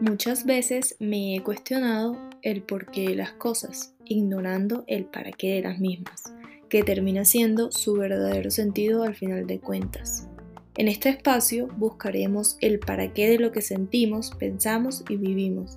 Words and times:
Muchas 0.00 0.46
veces 0.46 0.96
me 1.00 1.34
he 1.36 1.42
cuestionado 1.42 2.16
el 2.42 2.62
porqué 2.62 3.08
de 3.08 3.16
las 3.16 3.32
cosas, 3.32 3.94
ignorando 4.04 4.84
el 4.86 5.04
para 5.04 5.32
qué 5.32 5.54
de 5.54 5.62
las 5.62 5.80
mismas, 5.80 6.22
que 6.68 6.82
termina 6.82 7.24
siendo 7.24 7.72
su 7.72 7.94
verdadero 7.94 8.50
sentido 8.50 9.02
al 9.02 9.14
final 9.14 9.46
de 9.46 9.60
cuentas. 9.60 10.28
En 10.76 10.86
este 10.86 11.08
espacio 11.08 11.66
buscaremos 11.76 12.56
el 12.60 12.78
para 12.78 13.12
qué 13.12 13.28
de 13.28 13.38
lo 13.38 13.50
que 13.50 13.60
sentimos, 13.60 14.30
pensamos 14.38 15.04
y 15.08 15.16
vivimos. 15.16 15.76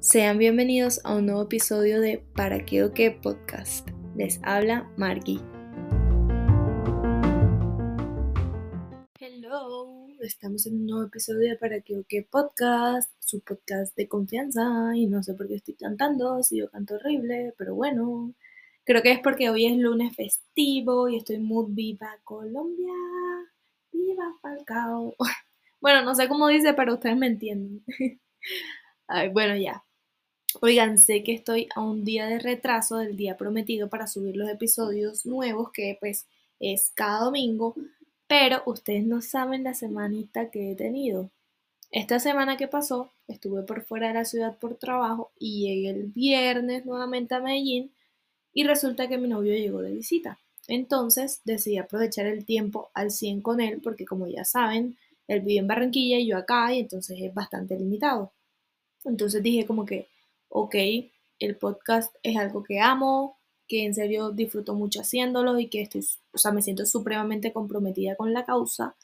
Sean 0.00 0.38
bienvenidos 0.38 1.00
a 1.04 1.14
un 1.14 1.26
nuevo 1.26 1.42
episodio 1.42 2.00
de 2.00 2.24
Para 2.34 2.64
qué 2.64 2.82
o 2.84 2.92
qué 2.92 3.10
podcast. 3.10 3.88
Les 4.16 4.40
habla 4.42 4.90
Margie. 4.96 5.51
Estamos 10.22 10.66
en 10.66 10.74
un 10.74 10.86
nuevo 10.86 11.06
episodio 11.06 11.58
Para 11.58 11.80
qué 11.80 11.98
o 11.98 12.04
qué 12.08 12.22
podcast, 12.22 13.10
su 13.18 13.40
podcast 13.40 13.96
de 13.96 14.06
confianza 14.08 14.92
y 14.94 15.06
no 15.06 15.22
sé 15.22 15.34
por 15.34 15.48
qué 15.48 15.56
estoy 15.56 15.74
cantando, 15.74 16.42
si 16.42 16.58
yo 16.58 16.70
canto 16.70 16.94
horrible, 16.94 17.54
pero 17.58 17.74
bueno, 17.74 18.32
creo 18.84 19.02
que 19.02 19.12
es 19.12 19.20
porque 19.20 19.50
hoy 19.50 19.66
es 19.66 19.76
lunes 19.76 20.14
festivo 20.14 21.08
y 21.08 21.16
estoy 21.16 21.38
muy 21.38 21.66
viva 21.68 22.18
Colombia, 22.24 22.92
viva 23.92 24.34
Falcao. 24.40 25.14
Bueno, 25.80 26.04
no 26.04 26.14
sé 26.14 26.28
cómo 26.28 26.46
dice, 26.46 26.74
pero 26.74 26.94
ustedes 26.94 27.16
me 27.16 27.26
entienden. 27.26 27.84
bueno, 29.32 29.56
ya. 29.56 29.82
Oigan, 30.60 30.96
sé 30.96 31.24
que 31.24 31.34
estoy 31.34 31.68
a 31.74 31.80
un 31.80 32.04
día 32.04 32.26
de 32.26 32.38
retraso 32.38 32.98
del 32.98 33.16
día 33.16 33.36
prometido 33.36 33.88
para 33.88 34.06
subir 34.06 34.36
los 34.36 34.48
episodios 34.48 35.26
nuevos, 35.26 35.72
que 35.72 35.96
pues 35.98 36.28
es 36.60 36.92
cada 36.94 37.24
domingo, 37.24 37.74
pero 38.32 38.62
ustedes 38.64 39.04
no 39.04 39.20
saben 39.20 39.62
la 39.62 39.74
semanita 39.74 40.50
que 40.50 40.72
he 40.72 40.74
tenido. 40.74 41.30
Esta 41.90 42.18
semana 42.18 42.56
que 42.56 42.66
pasó, 42.66 43.12
estuve 43.28 43.60
por 43.60 43.84
fuera 43.84 44.08
de 44.08 44.14
la 44.14 44.24
ciudad 44.24 44.56
por 44.58 44.76
trabajo 44.76 45.32
y 45.38 45.66
llegué 45.66 45.90
el 45.90 46.04
viernes 46.04 46.86
nuevamente 46.86 47.34
a 47.34 47.40
Medellín 47.40 47.92
y 48.54 48.64
resulta 48.64 49.06
que 49.06 49.18
mi 49.18 49.28
novio 49.28 49.52
llegó 49.52 49.82
de 49.82 49.92
visita. 49.92 50.38
Entonces 50.66 51.42
decidí 51.44 51.76
aprovechar 51.76 52.24
el 52.24 52.46
tiempo 52.46 52.90
al 52.94 53.10
100 53.10 53.42
con 53.42 53.60
él 53.60 53.82
porque 53.82 54.06
como 54.06 54.26
ya 54.26 54.46
saben, 54.46 54.96
él 55.28 55.42
vive 55.42 55.58
en 55.60 55.66
Barranquilla 55.66 56.16
y 56.18 56.28
yo 56.28 56.38
acá 56.38 56.72
y 56.72 56.80
entonces 56.80 57.18
es 57.20 57.34
bastante 57.34 57.78
limitado. 57.78 58.32
Entonces 59.04 59.42
dije 59.42 59.66
como 59.66 59.84
que, 59.84 60.08
ok, 60.48 60.74
el 61.38 61.56
podcast 61.58 62.14
es 62.22 62.38
algo 62.38 62.62
que 62.62 62.80
amo, 62.80 63.41
que 63.68 63.84
en 63.84 63.94
serio 63.94 64.30
disfruto 64.30 64.74
mucho 64.74 65.00
haciéndolo 65.00 65.58
y 65.58 65.68
que 65.68 65.82
estoy, 65.82 66.06
o 66.32 66.38
sea, 66.38 66.52
me 66.52 66.62
siento 66.62 66.86
supremamente 66.86 67.52
comprometida 67.52 68.16
con 68.16 68.32
la 68.32 68.44
causa, 68.44 68.96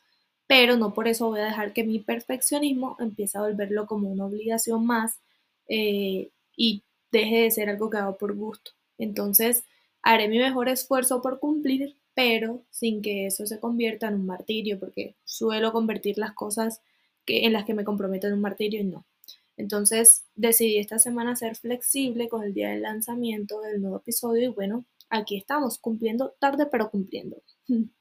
pero 0.46 0.76
no 0.76 0.94
por 0.94 1.08
eso 1.08 1.28
voy 1.28 1.40
a 1.40 1.44
dejar 1.46 1.72
que 1.72 1.84
mi 1.84 2.00
perfeccionismo 2.00 2.96
empiece 3.00 3.38
a 3.38 3.42
volverlo 3.42 3.86
como 3.86 4.10
una 4.10 4.26
obligación 4.26 4.86
más 4.86 5.20
eh, 5.68 6.30
y 6.56 6.82
deje 7.12 7.42
de 7.42 7.50
ser 7.50 7.68
algo 7.70 7.90
que 7.90 7.98
hago 7.98 8.16
por 8.18 8.34
gusto. 8.34 8.72
Entonces, 8.98 9.64
haré 10.02 10.28
mi 10.28 10.38
mejor 10.38 10.68
esfuerzo 10.68 11.22
por 11.22 11.38
cumplir, 11.40 11.96
pero 12.14 12.62
sin 12.70 13.02
que 13.02 13.26
eso 13.26 13.46
se 13.46 13.60
convierta 13.60 14.08
en 14.08 14.14
un 14.14 14.26
martirio, 14.26 14.78
porque 14.80 15.14
suelo 15.24 15.72
convertir 15.72 16.18
las 16.18 16.32
cosas 16.32 16.80
que, 17.24 17.44
en 17.46 17.52
las 17.52 17.64
que 17.64 17.74
me 17.74 17.84
comprometo 17.84 18.26
en 18.26 18.34
un 18.34 18.40
martirio 18.40 18.80
y 18.80 18.84
no. 18.84 19.04
Entonces 19.58 20.24
decidí 20.36 20.78
esta 20.78 21.00
semana 21.00 21.36
ser 21.36 21.56
flexible 21.56 22.28
con 22.28 22.44
el 22.44 22.54
día 22.54 22.70
del 22.70 22.82
lanzamiento 22.82 23.60
del 23.60 23.82
nuevo 23.82 23.98
episodio 23.98 24.44
y 24.44 24.54
bueno, 24.54 24.86
aquí 25.10 25.36
estamos, 25.36 25.78
cumpliendo 25.78 26.34
tarde 26.38 26.66
pero 26.66 26.90
cumpliendo. 26.90 27.42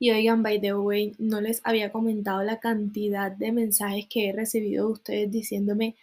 Y 0.00 0.10
oigan, 0.10 0.42
by 0.42 0.60
the 0.60 0.74
way, 0.74 1.12
no 1.18 1.40
les 1.40 1.60
había 1.64 1.92
comentado 1.92 2.42
la 2.42 2.58
cantidad 2.58 3.30
de 3.30 3.52
mensajes 3.52 4.06
que 4.10 4.28
he 4.28 4.32
recibido 4.32 4.86
de 4.86 4.92
ustedes 4.92 5.30
diciéndome 5.30 5.96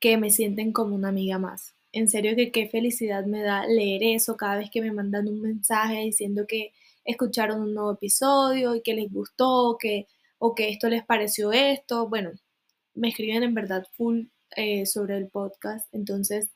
que 0.00 0.16
me 0.16 0.30
sienten 0.30 0.72
como 0.72 0.94
una 0.96 1.10
amiga 1.10 1.38
más. 1.38 1.74
En 1.92 2.08
serio 2.08 2.34
que 2.34 2.50
qué 2.50 2.66
felicidad 2.66 3.24
me 3.26 3.42
da 3.42 3.66
leer 3.66 4.02
eso 4.02 4.36
cada 4.36 4.56
vez 4.56 4.70
que 4.70 4.80
me 4.80 4.90
mandan 4.90 5.28
un 5.28 5.42
mensaje 5.42 6.00
diciendo 6.00 6.46
que 6.48 6.72
escucharon 7.04 7.60
un 7.60 7.74
nuevo 7.74 7.92
episodio 7.92 8.74
y 8.74 8.80
que 8.82 8.94
les 8.94 9.12
gustó, 9.12 9.76
que 9.78 10.08
o 10.38 10.54
que 10.54 10.70
esto 10.70 10.88
les 10.88 11.04
pareció 11.04 11.52
esto. 11.52 12.08
Bueno, 12.08 12.32
me 12.96 13.08
escriben 13.08 13.42
en 13.42 13.54
verdad 13.54 13.86
full 13.92 14.24
eh, 14.56 14.86
sobre 14.86 15.16
el 15.16 15.28
podcast. 15.28 15.88
Entonces, 15.92 16.50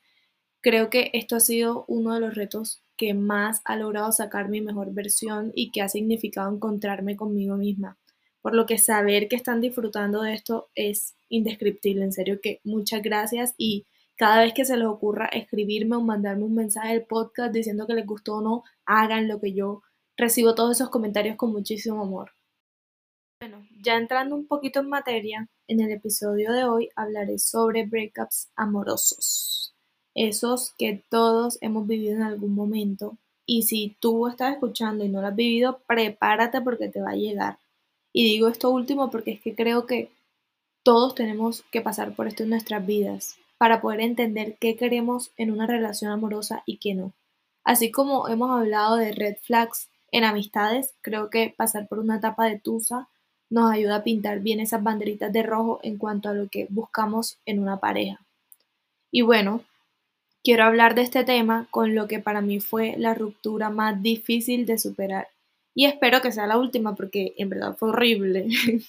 creo 0.60 0.90
que 0.90 1.10
esto 1.12 1.36
ha 1.36 1.40
sido 1.40 1.84
uno 1.88 2.14
de 2.14 2.20
los 2.20 2.34
retos 2.34 2.82
que 2.96 3.14
más 3.14 3.60
ha 3.64 3.76
logrado 3.76 4.12
sacar 4.12 4.48
mi 4.48 4.60
mejor 4.60 4.92
versión 4.92 5.52
y 5.54 5.70
que 5.70 5.82
ha 5.82 5.88
significado 5.88 6.52
encontrarme 6.52 7.16
conmigo 7.16 7.56
misma. 7.56 7.98
Por 8.42 8.54
lo 8.54 8.66
que 8.66 8.78
saber 8.78 9.28
que 9.28 9.36
están 9.36 9.60
disfrutando 9.60 10.22
de 10.22 10.34
esto 10.34 10.70
es 10.74 11.14
indescriptible. 11.28 12.04
En 12.04 12.12
serio 12.12 12.40
que 12.42 12.60
muchas 12.64 13.02
gracias 13.02 13.54
y 13.56 13.86
cada 14.16 14.40
vez 14.42 14.52
que 14.52 14.66
se 14.66 14.76
les 14.76 14.86
ocurra 14.86 15.26
escribirme 15.26 15.96
o 15.96 16.02
mandarme 16.02 16.44
un 16.44 16.54
mensaje 16.54 16.92
del 16.92 17.06
podcast 17.06 17.52
diciendo 17.54 17.86
que 17.86 17.94
les 17.94 18.06
gustó 18.06 18.36
o 18.36 18.42
no, 18.42 18.64
hagan 18.84 19.28
lo 19.28 19.40
que 19.40 19.52
yo 19.54 19.82
recibo 20.16 20.54
todos 20.54 20.76
esos 20.76 20.90
comentarios 20.90 21.36
con 21.36 21.52
muchísimo 21.52 22.02
amor. 22.02 22.32
Bueno, 23.40 23.66
ya 23.80 23.96
entrando 23.96 24.36
un 24.36 24.46
poquito 24.46 24.80
en 24.80 24.90
materia, 24.90 25.48
en 25.66 25.80
el 25.80 25.90
episodio 25.90 26.52
de 26.52 26.64
hoy 26.64 26.90
hablaré 26.94 27.38
sobre 27.38 27.86
breakups 27.86 28.50
amorosos, 28.54 29.74
esos 30.14 30.74
que 30.76 31.02
todos 31.08 31.56
hemos 31.62 31.86
vivido 31.86 32.16
en 32.16 32.22
algún 32.22 32.54
momento. 32.54 33.16
Y 33.46 33.62
si 33.62 33.96
tú 33.98 34.28
estás 34.28 34.52
escuchando 34.52 35.06
y 35.06 35.08
no 35.08 35.22
lo 35.22 35.28
has 35.28 35.34
vivido, 35.34 35.80
prepárate 35.86 36.60
porque 36.60 36.90
te 36.90 37.00
va 37.00 37.12
a 37.12 37.16
llegar. 37.16 37.56
Y 38.12 38.24
digo 38.24 38.46
esto 38.46 38.68
último 38.68 39.10
porque 39.10 39.30
es 39.30 39.40
que 39.40 39.54
creo 39.54 39.86
que 39.86 40.10
todos 40.82 41.14
tenemos 41.14 41.62
que 41.72 41.80
pasar 41.80 42.14
por 42.14 42.28
esto 42.28 42.42
en 42.42 42.50
nuestras 42.50 42.84
vidas 42.84 43.38
para 43.56 43.80
poder 43.80 44.02
entender 44.02 44.58
qué 44.60 44.76
queremos 44.76 45.30
en 45.38 45.50
una 45.50 45.66
relación 45.66 46.12
amorosa 46.12 46.62
y 46.66 46.76
qué 46.76 46.92
no. 46.92 47.14
Así 47.64 47.90
como 47.90 48.28
hemos 48.28 48.50
hablado 48.50 48.96
de 48.96 49.12
red 49.12 49.36
flags 49.40 49.88
en 50.12 50.24
amistades, 50.24 50.92
creo 51.00 51.30
que 51.30 51.54
pasar 51.56 51.88
por 51.88 52.00
una 52.00 52.16
etapa 52.16 52.44
de 52.44 52.58
tusa 52.58 53.08
nos 53.50 53.70
ayuda 53.70 53.96
a 53.96 54.04
pintar 54.04 54.40
bien 54.40 54.60
esas 54.60 54.82
banderitas 54.82 55.32
de 55.32 55.42
rojo 55.42 55.80
en 55.82 55.98
cuanto 55.98 56.28
a 56.28 56.34
lo 56.34 56.48
que 56.48 56.66
buscamos 56.70 57.38
en 57.44 57.58
una 57.58 57.80
pareja. 57.80 58.24
Y 59.10 59.22
bueno, 59.22 59.64
quiero 60.42 60.64
hablar 60.64 60.94
de 60.94 61.02
este 61.02 61.24
tema 61.24 61.66
con 61.70 61.94
lo 61.94 62.06
que 62.06 62.20
para 62.20 62.40
mí 62.40 62.60
fue 62.60 62.94
la 62.96 63.14
ruptura 63.14 63.68
más 63.68 64.00
difícil 64.02 64.66
de 64.66 64.78
superar. 64.78 65.28
Y 65.74 65.86
espero 65.86 66.20
que 66.20 66.32
sea 66.32 66.46
la 66.46 66.58
última 66.58 66.94
porque 66.94 67.34
en 67.36 67.48
verdad 67.48 67.76
fue 67.76 67.90
horrible. 67.90 68.46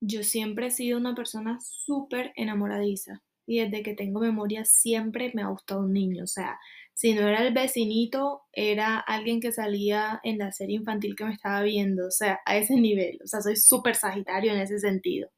Yo 0.00 0.22
siempre 0.22 0.66
he 0.66 0.70
sido 0.70 0.98
una 0.98 1.14
persona 1.14 1.58
súper 1.60 2.32
enamoradiza 2.36 3.22
y 3.46 3.60
desde 3.60 3.82
que 3.82 3.94
tengo 3.94 4.20
memoria 4.20 4.64
siempre 4.64 5.30
me 5.34 5.42
ha 5.42 5.48
gustado 5.48 5.80
un 5.80 5.92
niño. 5.92 6.24
O 6.24 6.26
sea, 6.26 6.58
si 6.94 7.14
no 7.14 7.28
era 7.28 7.46
el 7.46 7.52
vecinito, 7.52 8.42
era 8.52 8.98
alguien 8.98 9.40
que 9.40 9.52
salía 9.52 10.20
en 10.22 10.38
la 10.38 10.52
serie 10.52 10.76
infantil 10.76 11.16
que 11.16 11.24
me 11.24 11.32
estaba 11.32 11.62
viendo, 11.62 12.06
o 12.06 12.10
sea, 12.10 12.40
a 12.46 12.56
ese 12.56 12.76
nivel, 12.76 13.18
o 13.22 13.26
sea, 13.26 13.40
soy 13.42 13.56
súper 13.56 13.96
sagitario 13.96 14.52
en 14.52 14.60
ese 14.60 14.78
sentido. 14.78 15.28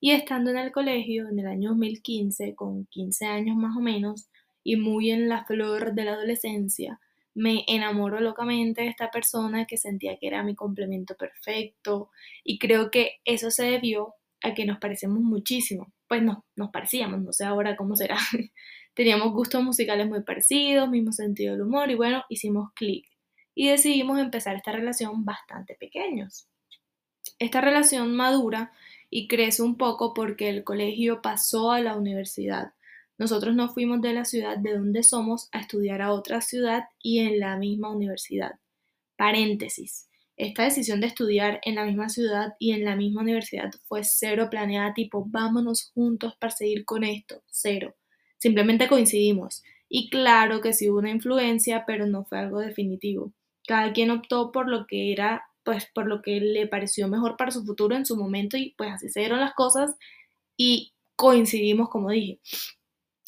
Y 0.00 0.12
estando 0.12 0.50
en 0.50 0.58
el 0.58 0.72
colegio 0.72 1.28
en 1.28 1.38
el 1.38 1.46
año 1.46 1.70
2015, 1.70 2.54
con 2.54 2.86
15 2.86 3.26
años 3.26 3.56
más 3.56 3.76
o 3.76 3.80
menos, 3.80 4.28
y 4.64 4.76
muy 4.76 5.10
en 5.10 5.28
la 5.28 5.44
flor 5.44 5.94
de 5.94 6.04
la 6.04 6.12
adolescencia, 6.14 7.00
me 7.34 7.64
enamoró 7.68 8.20
locamente 8.20 8.82
de 8.82 8.88
esta 8.88 9.10
persona 9.10 9.66
que 9.66 9.76
sentía 9.76 10.16
que 10.18 10.26
era 10.26 10.42
mi 10.42 10.54
complemento 10.54 11.16
perfecto 11.16 12.10
y 12.42 12.58
creo 12.58 12.90
que 12.90 13.16
eso 13.26 13.50
se 13.50 13.64
debió 13.66 14.14
a 14.42 14.54
que 14.54 14.64
nos 14.64 14.78
parecemos 14.78 15.20
muchísimo. 15.20 15.92
Pues 16.08 16.22
no, 16.22 16.46
nos 16.56 16.70
parecíamos, 16.70 17.20
no 17.22 17.32
sé 17.32 17.44
ahora 17.44 17.76
cómo 17.76 17.94
será, 17.96 18.16
Teníamos 18.96 19.34
gustos 19.34 19.62
musicales 19.62 20.08
muy 20.08 20.22
parecidos, 20.22 20.88
mismo 20.88 21.12
sentido 21.12 21.52
del 21.52 21.66
humor 21.66 21.90
y 21.90 21.96
bueno, 21.96 22.24
hicimos 22.30 22.72
clic 22.72 23.06
y 23.54 23.68
decidimos 23.68 24.18
empezar 24.18 24.56
esta 24.56 24.72
relación 24.72 25.22
bastante 25.22 25.74
pequeños. 25.74 26.48
Esta 27.38 27.60
relación 27.60 28.16
madura 28.16 28.72
y 29.10 29.28
crece 29.28 29.62
un 29.62 29.76
poco 29.76 30.14
porque 30.14 30.48
el 30.48 30.64
colegio 30.64 31.20
pasó 31.20 31.72
a 31.72 31.80
la 31.80 31.94
universidad. 31.94 32.72
Nosotros 33.18 33.54
nos 33.54 33.74
fuimos 33.74 34.00
de 34.00 34.14
la 34.14 34.24
ciudad 34.24 34.56
de 34.56 34.72
donde 34.72 35.02
somos 35.02 35.50
a 35.52 35.60
estudiar 35.60 36.00
a 36.00 36.14
otra 36.14 36.40
ciudad 36.40 36.84
y 37.02 37.18
en 37.18 37.38
la 37.38 37.58
misma 37.58 37.90
universidad. 37.90 38.52
Paréntesis. 39.16 40.08
Esta 40.38 40.62
decisión 40.62 41.02
de 41.02 41.08
estudiar 41.08 41.60
en 41.64 41.74
la 41.74 41.84
misma 41.84 42.08
ciudad 42.08 42.54
y 42.58 42.72
en 42.72 42.86
la 42.86 42.96
misma 42.96 43.20
universidad 43.20 43.70
fue 43.88 44.04
cero 44.04 44.48
planeada, 44.50 44.94
tipo, 44.94 45.22
vámonos 45.26 45.90
juntos 45.94 46.34
para 46.40 46.50
seguir 46.50 46.86
con 46.86 47.04
esto, 47.04 47.42
cero. 47.50 47.94
Simplemente 48.46 48.86
coincidimos. 48.86 49.64
Y 49.88 50.08
claro 50.08 50.60
que 50.60 50.72
sí 50.72 50.88
hubo 50.88 50.98
una 51.00 51.10
influencia, 51.10 51.82
pero 51.84 52.06
no 52.06 52.24
fue 52.24 52.38
algo 52.38 52.60
definitivo. 52.60 53.32
Cada 53.66 53.92
quien 53.92 54.12
optó 54.12 54.52
por 54.52 54.68
lo 54.68 54.86
que 54.86 55.10
era, 55.12 55.42
pues 55.64 55.86
por 55.92 56.06
lo 56.06 56.22
que 56.22 56.40
le 56.40 56.68
pareció 56.68 57.08
mejor 57.08 57.36
para 57.36 57.50
su 57.50 57.64
futuro 57.64 57.96
en 57.96 58.06
su 58.06 58.16
momento 58.16 58.56
y 58.56 58.72
pues 58.78 58.92
así 58.92 59.08
se 59.08 59.18
dieron 59.18 59.40
las 59.40 59.52
cosas 59.54 59.96
y 60.56 60.92
coincidimos 61.16 61.88
como 61.88 62.10
dije. 62.10 62.38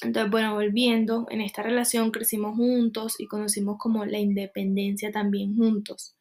Entonces, 0.02 0.30
bueno, 0.30 0.54
volviendo, 0.54 1.26
en 1.30 1.40
esta 1.40 1.64
relación 1.64 2.12
crecimos 2.12 2.56
juntos 2.56 3.18
y 3.18 3.26
conocimos 3.26 3.78
como 3.78 4.04
la 4.04 4.20
independencia 4.20 5.10
también 5.10 5.56
juntos. 5.56 6.17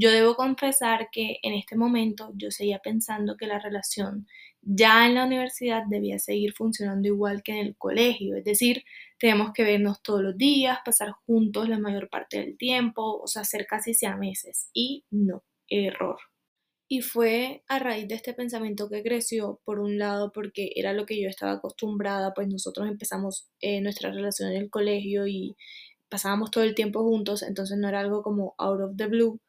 Yo 0.00 0.12
debo 0.12 0.36
confesar 0.36 1.08
que 1.10 1.38
en 1.42 1.54
este 1.54 1.74
momento 1.76 2.30
yo 2.36 2.52
seguía 2.52 2.78
pensando 2.78 3.36
que 3.36 3.48
la 3.48 3.58
relación 3.58 4.28
ya 4.62 5.08
en 5.08 5.16
la 5.16 5.24
universidad 5.24 5.82
debía 5.88 6.20
seguir 6.20 6.52
funcionando 6.52 7.08
igual 7.08 7.42
que 7.42 7.52
en 7.52 7.66
el 7.66 7.76
colegio, 7.76 8.36
es 8.36 8.44
decir, 8.44 8.84
tenemos 9.18 9.52
que 9.52 9.64
vernos 9.64 10.00
todos 10.00 10.22
los 10.22 10.38
días, 10.38 10.78
pasar 10.84 11.10
juntos 11.26 11.68
la 11.68 11.80
mayor 11.80 12.08
parte 12.08 12.38
del 12.38 12.56
tiempo, 12.56 13.20
o 13.20 13.26
sea, 13.26 13.42
hacer 13.42 13.66
casi 13.66 13.92
sea 13.92 14.16
meses. 14.16 14.70
Y 14.72 15.04
no, 15.10 15.42
error. 15.68 16.18
Y 16.86 17.00
fue 17.02 17.64
a 17.66 17.80
raíz 17.80 18.06
de 18.06 18.14
este 18.14 18.34
pensamiento 18.34 18.88
que 18.88 19.02
creció, 19.02 19.60
por 19.64 19.80
un 19.80 19.98
lado, 19.98 20.30
porque 20.32 20.70
era 20.76 20.92
lo 20.92 21.06
que 21.06 21.20
yo 21.20 21.28
estaba 21.28 21.52
acostumbrada, 21.52 22.34
pues 22.34 22.46
nosotros 22.46 22.86
empezamos 22.88 23.48
eh, 23.60 23.80
nuestra 23.80 24.12
relación 24.12 24.50
en 24.52 24.58
el 24.58 24.70
colegio 24.70 25.26
y 25.26 25.56
pasábamos 26.08 26.52
todo 26.52 26.62
el 26.62 26.76
tiempo 26.76 27.02
juntos, 27.02 27.42
entonces 27.42 27.78
no 27.78 27.88
era 27.88 28.00
algo 28.00 28.22
como 28.22 28.54
out 28.58 28.80
of 28.80 28.96
the 28.96 29.06
blue. 29.06 29.40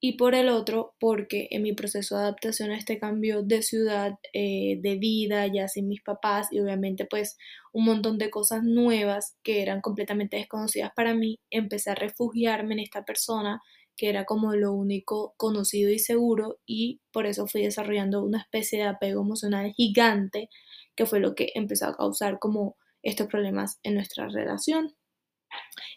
Y 0.00 0.18
por 0.18 0.34
el 0.34 0.48
otro, 0.50 0.94
porque 1.00 1.48
en 1.50 1.62
mi 1.62 1.72
proceso 1.72 2.16
de 2.16 2.22
adaptación 2.22 2.70
a 2.70 2.76
este 2.76 2.98
cambio 2.98 3.42
de 3.42 3.62
ciudad, 3.62 4.18
eh, 4.32 4.78
de 4.80 4.96
vida, 4.96 5.46
ya 5.46 5.68
sin 5.68 5.88
mis 5.88 6.02
papás 6.02 6.48
y 6.52 6.60
obviamente 6.60 7.06
pues 7.06 7.38
un 7.72 7.86
montón 7.86 8.18
de 8.18 8.30
cosas 8.30 8.62
nuevas 8.62 9.36
que 9.42 9.62
eran 9.62 9.80
completamente 9.80 10.36
desconocidas 10.36 10.92
para 10.94 11.14
mí, 11.14 11.38
empecé 11.50 11.90
a 11.90 11.94
refugiarme 11.94 12.74
en 12.74 12.80
esta 12.80 13.04
persona 13.04 13.60
que 13.96 14.10
era 14.10 14.26
como 14.26 14.54
lo 14.54 14.72
único 14.72 15.34
conocido 15.38 15.90
y 15.90 15.98
seguro 15.98 16.58
y 16.66 17.00
por 17.12 17.26
eso 17.26 17.46
fui 17.46 17.62
desarrollando 17.62 18.22
una 18.22 18.40
especie 18.40 18.80
de 18.80 18.88
apego 18.88 19.22
emocional 19.22 19.72
gigante 19.74 20.50
que 20.94 21.06
fue 21.06 21.20
lo 21.20 21.34
que 21.34 21.50
empezó 21.54 21.86
a 21.86 21.96
causar 21.96 22.38
como 22.38 22.76
estos 23.02 23.28
problemas 23.28 23.78
en 23.82 23.94
nuestra 23.94 24.28
relación. 24.28 24.94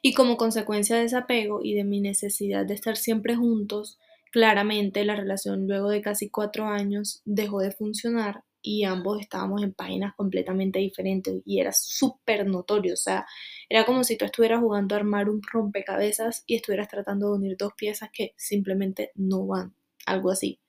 Y 0.01 0.13
como 0.13 0.37
consecuencia 0.37 0.97
de 0.97 1.05
ese 1.05 1.17
apego 1.17 1.61
y 1.63 1.73
de 1.73 1.83
mi 1.83 2.01
necesidad 2.01 2.65
de 2.65 2.73
estar 2.73 2.97
siempre 2.97 3.35
juntos, 3.35 3.99
claramente 4.31 5.05
la 5.05 5.15
relación 5.15 5.67
luego 5.67 5.89
de 5.89 6.01
casi 6.01 6.29
cuatro 6.29 6.65
años 6.67 7.21
dejó 7.25 7.59
de 7.61 7.71
funcionar 7.71 8.43
y 8.61 8.83
ambos 8.83 9.21
estábamos 9.21 9.63
en 9.63 9.73
páginas 9.73 10.15
completamente 10.15 10.79
diferentes 10.79 11.41
y 11.45 11.59
era 11.59 11.71
súper 11.71 12.45
notorio, 12.45 12.93
o 12.93 12.97
sea, 12.97 13.25
era 13.69 13.85
como 13.85 14.03
si 14.03 14.17
tú 14.17 14.25
estuvieras 14.25 14.59
jugando 14.59 14.95
a 14.95 14.99
armar 14.99 15.29
un 15.29 15.41
rompecabezas 15.41 16.43
y 16.45 16.55
estuvieras 16.55 16.89
tratando 16.89 17.29
de 17.29 17.37
unir 17.37 17.57
dos 17.57 17.73
piezas 17.73 18.09
que 18.11 18.33
simplemente 18.37 19.11
no 19.15 19.45
van, 19.47 19.73
algo 20.05 20.31
así. 20.31 20.59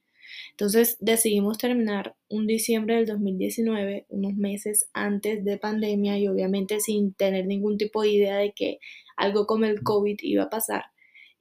Entonces 0.51 0.97
decidimos 1.01 1.59
terminar 1.59 2.15
un 2.29 2.47
diciembre 2.47 2.97
del 2.97 3.07
2019, 3.07 4.07
unos 4.09 4.35
meses 4.35 4.89
antes 4.93 5.45
de 5.45 5.59
pandemia 5.59 6.19
y 6.19 6.29
obviamente 6.29 6.81
sin 6.81 7.15
tener 7.15 7.47
ningún 7.47 7.79
tipo 7.79 8.03
de 8.03 8.11
idea 8.11 8.37
de 8.37 8.53
que 8.53 8.79
algo 9.17 9.47
como 9.47 9.65
el 9.67 9.83
COVID 9.83 10.19
iba 10.23 10.45
a 10.45 10.51
pasar. 10.51 10.85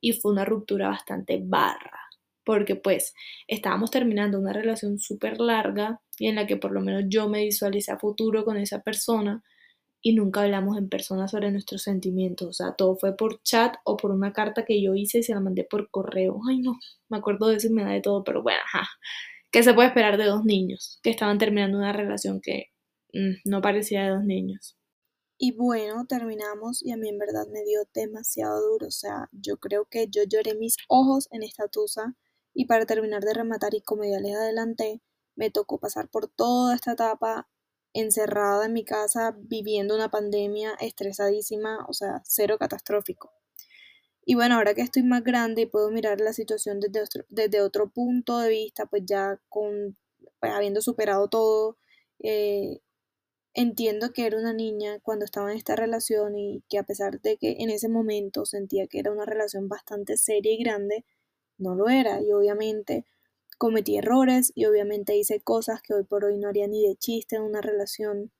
Y 0.01 0.13
fue 0.13 0.31
una 0.31 0.45
ruptura 0.45 0.89
bastante 0.89 1.39
barra 1.43 2.09
porque 2.49 2.75
pues 2.75 3.13
estábamos 3.47 3.91
terminando 3.91 4.39
una 4.39 4.53
relación 4.53 4.97
súper 4.97 5.39
larga 5.39 6.01
y 6.17 6.29
en 6.29 6.35
la 6.35 6.47
que 6.47 6.57
por 6.57 6.71
lo 6.71 6.81
menos 6.81 7.03
yo 7.07 7.29
me 7.29 7.43
visualicé 7.43 7.91
a 7.91 7.99
futuro 7.99 8.43
con 8.43 8.57
esa 8.57 8.81
persona 8.81 9.43
y 10.01 10.13
nunca 10.13 10.41
hablamos 10.41 10.77
en 10.77 10.89
persona 10.89 11.27
sobre 11.27 11.51
nuestros 11.51 11.83
sentimientos, 11.83 12.47
o 12.47 12.53
sea, 12.53 12.73
todo 12.75 12.95
fue 12.97 13.15
por 13.15 13.41
chat 13.43 13.75
o 13.83 13.97
por 13.97 14.11
una 14.11 14.33
carta 14.33 14.65
que 14.65 14.81
yo 14.81 14.95
hice 14.95 15.19
y 15.19 15.23
se 15.23 15.33
la 15.33 15.41
mandé 15.41 15.65
por 15.65 15.89
correo. 15.91 16.39
Ay, 16.49 16.59
no, 16.59 16.77
me 17.09 17.17
acuerdo 17.17 17.47
de 17.47 17.57
eso 17.57 17.67
y 17.67 17.73
de 17.73 18.01
todo, 18.01 18.23
pero 18.23 18.41
bueno, 18.41 18.59
ajá. 18.65 18.87
¿Qué 19.51 19.63
se 19.63 19.73
puede 19.73 19.89
esperar 19.89 20.17
de 20.17 20.25
dos 20.25 20.45
niños 20.45 20.99
que 21.03 21.09
estaban 21.09 21.37
terminando 21.39 21.77
una 21.77 21.91
relación 21.91 22.39
que 22.41 22.67
mm, 23.13 23.49
no 23.49 23.61
parecía 23.61 24.03
de 24.03 24.09
dos 24.11 24.23
niños? 24.23 24.77
Y 25.37 25.53
bueno, 25.53 26.05
terminamos 26.05 26.83
y 26.83 26.91
a 26.91 26.97
mí 26.97 27.09
en 27.09 27.17
verdad 27.17 27.47
me 27.51 27.63
dio 27.63 27.81
demasiado 27.93 28.61
duro, 28.61 28.87
o 28.87 28.91
sea, 28.91 29.29
yo 29.31 29.57
creo 29.57 29.85
que 29.85 30.07
yo 30.09 30.23
lloré 30.23 30.53
mis 30.53 30.75
ojos 30.89 31.27
en 31.31 31.43
esta 31.43 31.67
tusa 31.67 32.15
y 32.53 32.65
para 32.65 32.85
terminar 32.85 33.23
de 33.23 33.33
rematar 33.33 33.73
y 33.73 33.81
como 33.81 34.03
ya 34.03 34.19
les 34.19 34.35
adelanté, 34.35 35.01
me 35.35 35.49
tocó 35.49 35.79
pasar 35.79 36.09
por 36.09 36.27
toda 36.27 36.75
esta 36.75 36.91
etapa 36.91 37.47
encerrada 37.93 38.65
en 38.65 38.73
mi 38.73 38.85
casa, 38.85 39.35
viviendo 39.37 39.95
una 39.95 40.09
pandemia 40.09 40.73
estresadísima, 40.79 41.85
o 41.87 41.93
sea, 41.93 42.21
cero 42.25 42.57
catastrófico. 42.59 43.31
Y 44.25 44.35
bueno, 44.35 44.55
ahora 44.55 44.75
que 44.75 44.81
estoy 44.81 45.03
más 45.03 45.23
grande 45.23 45.63
y 45.63 45.65
puedo 45.65 45.89
mirar 45.91 46.21
la 46.21 46.33
situación 46.33 46.79
desde 46.79 47.01
otro, 47.01 47.25
desde 47.29 47.61
otro 47.61 47.89
punto 47.89 48.37
de 48.39 48.49
vista, 48.49 48.85
pues 48.85 49.03
ya 49.05 49.39
con, 49.49 49.97
pues 50.39 50.53
habiendo 50.53 50.81
superado 50.81 51.29
todo, 51.29 51.77
eh, 52.19 52.81
entiendo 53.53 54.13
que 54.13 54.25
era 54.27 54.37
una 54.37 54.53
niña 54.53 54.99
cuando 55.01 55.25
estaba 55.25 55.51
en 55.51 55.57
esta 55.57 55.75
relación 55.75 56.37
y 56.37 56.63
que 56.69 56.77
a 56.77 56.83
pesar 56.83 57.21
de 57.21 57.37
que 57.37 57.57
en 57.59 57.69
ese 57.71 57.89
momento 57.89 58.45
sentía 58.45 58.87
que 58.87 58.99
era 58.99 59.11
una 59.11 59.25
relación 59.25 59.67
bastante 59.67 60.17
seria 60.17 60.53
y 60.53 60.57
grande, 60.63 61.05
no 61.57 61.75
lo 61.75 61.89
era 61.89 62.21
y 62.21 62.31
obviamente 62.31 63.05
cometí 63.59 63.97
errores 63.97 64.51
y 64.55 64.65
obviamente 64.65 65.15
hice 65.15 65.41
cosas 65.41 65.81
que 65.83 65.93
hoy 65.93 66.03
por 66.03 66.25
hoy 66.25 66.39
no 66.39 66.49
haría 66.49 66.67
ni 66.67 66.81
de 66.81 66.95
chiste 66.95 67.35
en 67.35 67.43
una 67.43 67.61
relación. 67.61 68.31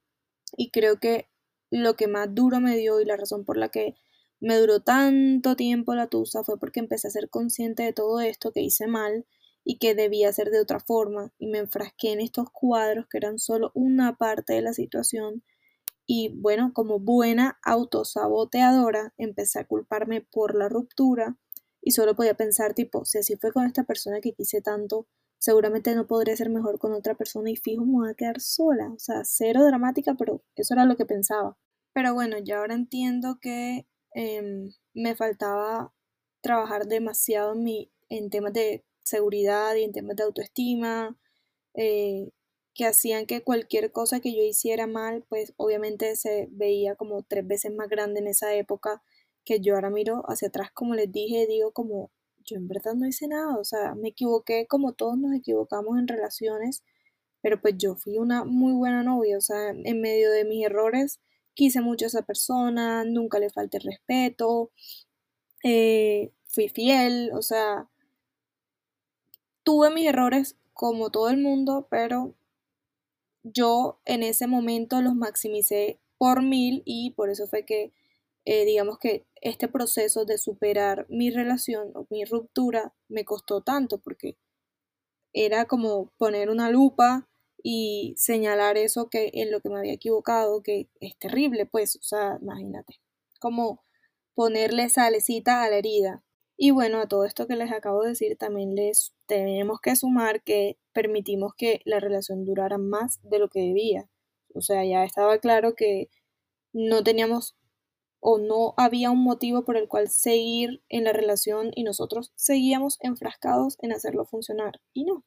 Y 0.57 0.71
creo 0.71 0.99
que 0.99 1.29
lo 1.69 1.95
que 1.95 2.07
más 2.07 2.33
duro 2.33 2.59
me 2.59 2.75
dio 2.75 2.99
y 3.01 3.05
la 3.05 3.17
razón 3.17 3.45
por 3.45 3.57
la 3.57 3.69
que 3.69 3.93
me 4.39 4.55
duró 4.55 4.79
tanto 4.79 5.55
tiempo 5.55 5.93
la 5.93 6.07
tusa 6.07 6.43
fue 6.43 6.57
porque 6.57 6.79
empecé 6.79 7.09
a 7.09 7.11
ser 7.11 7.29
consciente 7.29 7.83
de 7.83 7.93
todo 7.93 8.21
esto 8.21 8.51
que 8.51 8.61
hice 8.61 8.87
mal 8.87 9.27
y 9.63 9.77
que 9.77 9.93
debía 9.93 10.29
hacer 10.29 10.49
de 10.49 10.61
otra 10.61 10.79
forma 10.79 11.33
y 11.37 11.47
me 11.47 11.59
enfrasqué 11.59 12.13
en 12.13 12.21
estos 12.21 12.47
cuadros 12.51 13.05
que 13.09 13.17
eran 13.17 13.37
solo 13.37 13.71
una 13.75 14.17
parte 14.17 14.53
de 14.53 14.61
la 14.61 14.73
situación 14.73 15.43
y 16.11 16.29
bueno, 16.29 16.71
como 16.73 16.99
buena 16.99 17.59
autosaboteadora 17.61 19.13
empecé 19.19 19.59
a 19.59 19.67
culparme 19.67 20.21
por 20.21 20.55
la 20.55 20.67
ruptura 20.67 21.37
y 21.81 21.91
solo 21.91 22.15
podía 22.15 22.35
pensar 22.35 22.73
tipo, 22.73 23.05
si 23.05 23.17
así 23.19 23.35
fue 23.37 23.51
con 23.51 23.65
esta 23.65 23.83
persona 23.83 24.21
que 24.21 24.33
quise 24.33 24.61
tanto, 24.61 25.07
seguramente 25.39 25.95
no 25.95 26.07
podría 26.07 26.35
ser 26.35 26.49
mejor 26.49 26.79
con 26.79 26.93
otra 26.93 27.15
persona 27.15 27.49
y 27.49 27.55
fijo 27.55 27.85
me 27.85 27.93
voy 27.93 28.09
a 28.11 28.13
quedar 28.13 28.41
sola, 28.41 28.91
o 28.93 28.99
sea, 28.99 29.23
cero 29.23 29.65
dramática, 29.65 30.15
pero 30.17 30.43
eso 30.55 30.73
era 30.73 30.85
lo 30.85 30.95
que 30.97 31.05
pensaba. 31.05 31.57
Pero 31.93 32.13
bueno, 32.13 32.37
ya 32.39 32.59
ahora 32.59 32.75
entiendo 32.75 33.39
que 33.41 33.87
em, 34.13 34.71
me 34.93 35.15
faltaba 35.15 35.93
trabajar 36.41 36.87
demasiado 36.87 37.53
en, 37.53 37.63
mi, 37.63 37.91
en 38.09 38.29
temas 38.29 38.53
de 38.53 38.85
seguridad 39.03 39.75
y 39.75 39.83
en 39.83 39.91
temas 39.93 40.15
de 40.15 40.23
autoestima, 40.23 41.17
eh, 41.75 42.31
que 42.73 42.85
hacían 42.85 43.25
que 43.25 43.43
cualquier 43.43 43.91
cosa 43.91 44.19
que 44.21 44.33
yo 44.33 44.41
hiciera 44.43 44.87
mal, 44.87 45.25
pues 45.29 45.53
obviamente 45.57 46.15
se 46.15 46.47
veía 46.51 46.95
como 46.95 47.23
tres 47.23 47.45
veces 47.47 47.73
más 47.73 47.89
grande 47.89 48.21
en 48.21 48.27
esa 48.27 48.53
época 48.55 49.03
que 49.45 49.59
yo 49.61 49.75
ahora 49.75 49.89
miro 49.89 50.23
hacia 50.27 50.49
atrás, 50.49 50.71
como 50.73 50.95
les 50.95 51.11
dije, 51.11 51.47
digo 51.47 51.71
como, 51.71 52.11
yo 52.45 52.57
en 52.57 52.67
verdad 52.67 52.93
no 52.95 53.07
hice 53.07 53.27
nada, 53.27 53.57
o 53.57 53.63
sea, 53.63 53.95
me 53.95 54.09
equivoqué 54.09 54.67
como 54.67 54.93
todos 54.93 55.17
nos 55.17 55.33
equivocamos 55.33 55.97
en 55.97 56.07
relaciones, 56.07 56.83
pero 57.41 57.61
pues 57.61 57.75
yo 57.77 57.95
fui 57.95 58.17
una 58.17 58.43
muy 58.45 58.73
buena 58.73 59.03
novia, 59.03 59.37
o 59.37 59.41
sea, 59.41 59.69
en 59.69 60.01
medio 60.01 60.31
de 60.31 60.45
mis 60.45 60.65
errores 60.65 61.19
quise 61.53 61.81
mucho 61.81 62.05
a 62.05 62.07
esa 62.07 62.21
persona, 62.23 63.03
nunca 63.05 63.39
le 63.39 63.49
falté 63.49 63.79
respeto, 63.79 64.71
eh, 65.63 66.31
fui 66.45 66.69
fiel, 66.69 67.31
o 67.33 67.41
sea, 67.41 67.89
tuve 69.63 69.89
mis 69.91 70.07
errores 70.07 70.57
como 70.73 71.09
todo 71.11 71.29
el 71.29 71.37
mundo, 71.37 71.87
pero 71.89 72.33
yo 73.43 73.99
en 74.05 74.23
ese 74.23 74.47
momento 74.47 75.01
los 75.01 75.15
maximicé 75.15 75.99
por 76.17 76.41
mil 76.41 76.81
y 76.85 77.11
por 77.11 77.29
eso 77.29 77.47
fue 77.47 77.65
que 77.65 77.91
eh, 78.45 78.65
digamos 78.65 78.97
que 78.99 79.25
este 79.41 79.67
proceso 79.67 80.25
de 80.25 80.37
superar 80.37 81.05
mi 81.09 81.31
relación 81.31 81.91
o 81.95 82.07
mi 82.09 82.25
ruptura 82.25 82.93
me 83.07 83.25
costó 83.25 83.61
tanto 83.61 83.99
porque 83.99 84.37
era 85.33 85.65
como 85.65 86.11
poner 86.17 86.49
una 86.49 86.71
lupa 86.71 87.29
y 87.61 88.15
señalar 88.17 88.77
eso 88.77 89.09
que 89.09 89.31
en 89.33 89.51
lo 89.51 89.61
que 89.61 89.69
me 89.69 89.79
había 89.79 89.93
equivocado, 89.93 90.63
que 90.63 90.89
es 90.99 91.17
terrible, 91.17 91.65
pues, 91.65 91.97
o 91.97 92.01
sea, 92.03 92.37
imagínate, 92.41 92.99
como 93.39 93.83
ponerle 94.33 94.89
salecita 94.89 95.63
a 95.63 95.69
la 95.69 95.77
herida. 95.77 96.23
Y 96.57 96.71
bueno, 96.71 96.99
a 96.99 97.07
todo 97.07 97.25
esto 97.25 97.47
que 97.47 97.55
les 97.55 97.71
acabo 97.71 98.03
de 98.03 98.09
decir, 98.09 98.37
también 98.37 98.75
les 98.75 99.13
tenemos 99.27 99.79
que 99.81 99.95
sumar 99.95 100.43
que 100.43 100.77
permitimos 100.93 101.53
que 101.55 101.81
la 101.85 101.99
relación 101.99 102.45
durara 102.45 102.77
más 102.77 103.19
de 103.23 103.39
lo 103.39 103.49
que 103.49 103.59
debía. 103.61 104.09
O 104.53 104.61
sea, 104.61 104.83
ya 104.85 105.03
estaba 105.03 105.39
claro 105.39 105.75
que 105.75 106.09
no 106.73 107.03
teníamos 107.03 107.55
o 108.19 108.37
no 108.37 108.73
había 108.77 109.11
un 109.11 109.23
motivo 109.23 109.63
por 109.63 109.77
el 109.77 109.87
cual 109.87 110.09
seguir 110.09 110.83
en 110.89 111.05
la 111.05 111.13
relación 111.13 111.71
y 111.75 111.83
nosotros 111.83 112.31
seguíamos 112.35 112.97
enfrascados 113.01 113.77
en 113.81 113.93
hacerlo 113.93 114.25
funcionar 114.25 114.81
y 114.93 115.05
no. 115.05 115.23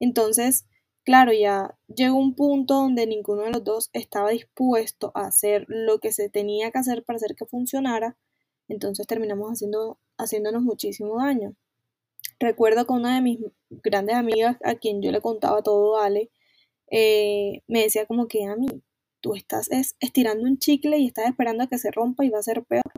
Entonces, 0.00 0.66
claro, 1.04 1.32
ya 1.32 1.78
llegó 1.86 2.16
un 2.18 2.34
punto 2.34 2.74
donde 2.74 3.06
ninguno 3.06 3.42
de 3.42 3.50
los 3.50 3.64
dos 3.64 3.90
estaba 3.92 4.30
dispuesto 4.30 5.12
a 5.14 5.26
hacer 5.26 5.64
lo 5.68 6.00
que 6.00 6.12
se 6.12 6.28
tenía 6.28 6.70
que 6.70 6.78
hacer 6.78 7.04
para 7.04 7.16
hacer 7.16 7.34
que 7.36 7.46
funcionara, 7.46 8.16
entonces 8.68 9.06
terminamos 9.06 9.50
haciendo, 9.50 9.98
haciéndonos 10.18 10.62
muchísimo 10.62 11.18
daño. 11.18 11.54
Recuerdo 12.38 12.86
que 12.86 12.92
una 12.92 13.14
de 13.14 13.22
mis 13.22 13.38
grandes 13.70 14.16
amigas 14.16 14.56
a 14.64 14.74
quien 14.74 15.02
yo 15.02 15.12
le 15.12 15.20
contaba 15.20 15.62
todo, 15.62 15.98
Ale, 15.98 16.30
eh, 16.90 17.62
me 17.66 17.82
decía 17.82 18.06
como 18.06 18.28
que 18.28 18.46
a 18.46 18.56
mí, 18.56 18.66
tú 19.24 19.34
estás 19.34 19.70
estirando 20.00 20.44
un 20.44 20.58
chicle 20.58 20.98
y 20.98 21.06
estás 21.06 21.30
esperando 21.30 21.64
a 21.64 21.66
que 21.66 21.78
se 21.78 21.90
rompa 21.90 22.26
y 22.26 22.28
va 22.28 22.40
a 22.40 22.42
ser 22.42 22.62
peor. 22.62 22.92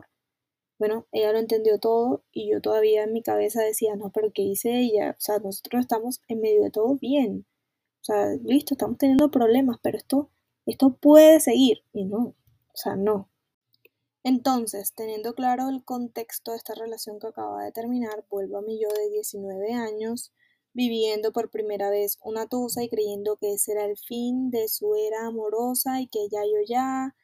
Bueno, 0.77 1.07
ella 1.13 1.31
lo 1.31 1.39
entendió 1.39 1.79
todo 1.79 2.25
y 2.33 2.51
yo 2.51 2.59
todavía 2.59 3.05
en 3.05 3.13
mi 3.13 3.23
cabeza 3.23 3.61
decía, 3.61 3.95
no, 3.95 4.11
pero 4.11 4.33
¿qué 4.33 4.41
hice 4.41 4.77
ella? 4.77 5.11
O 5.11 5.21
sea, 5.21 5.39
nosotros 5.39 5.79
estamos 5.79 6.19
en 6.27 6.41
medio 6.41 6.63
de 6.63 6.69
todo 6.69 6.97
bien. 6.97 7.45
O 8.01 8.03
sea, 8.03 8.35
listo, 8.43 8.73
estamos 8.73 8.97
teniendo 8.97 9.31
problemas, 9.31 9.77
pero 9.81 9.97
esto, 9.97 10.29
esto 10.65 10.97
puede 10.97 11.39
seguir. 11.39 11.83
Y 11.93 12.03
no, 12.03 12.35
o 12.73 12.75
sea, 12.75 12.97
no. 12.97 13.29
Entonces, 14.23 14.93
teniendo 14.93 15.33
claro 15.33 15.69
el 15.69 15.85
contexto 15.85 16.51
de 16.51 16.57
esta 16.57 16.75
relación 16.75 17.19
que 17.19 17.27
acaba 17.27 17.63
de 17.63 17.71
terminar, 17.71 18.25
vuelvo 18.29 18.57
a 18.57 18.61
mi 18.61 18.81
yo 18.81 18.89
de 18.89 19.09
19 19.11 19.71
años, 19.71 20.33
viviendo 20.77 21.33
por 21.33 21.49
primera 21.49 21.89
vez 21.89 22.19
una 22.23 22.45
tusa 22.45 22.83
y 22.83 22.87
creyendo 22.87 23.35
que 23.37 23.53
ese 23.53 23.71
era 23.71 23.85
el 23.85 23.97
fin 23.97 24.51
de 24.51 24.69
su 24.69 24.95
era 24.95 25.25
amorosa 25.25 25.99
y 26.01 26.07
que 26.07 26.29
ya 26.31 26.43
yo 26.45 26.61
ya, 26.67 27.15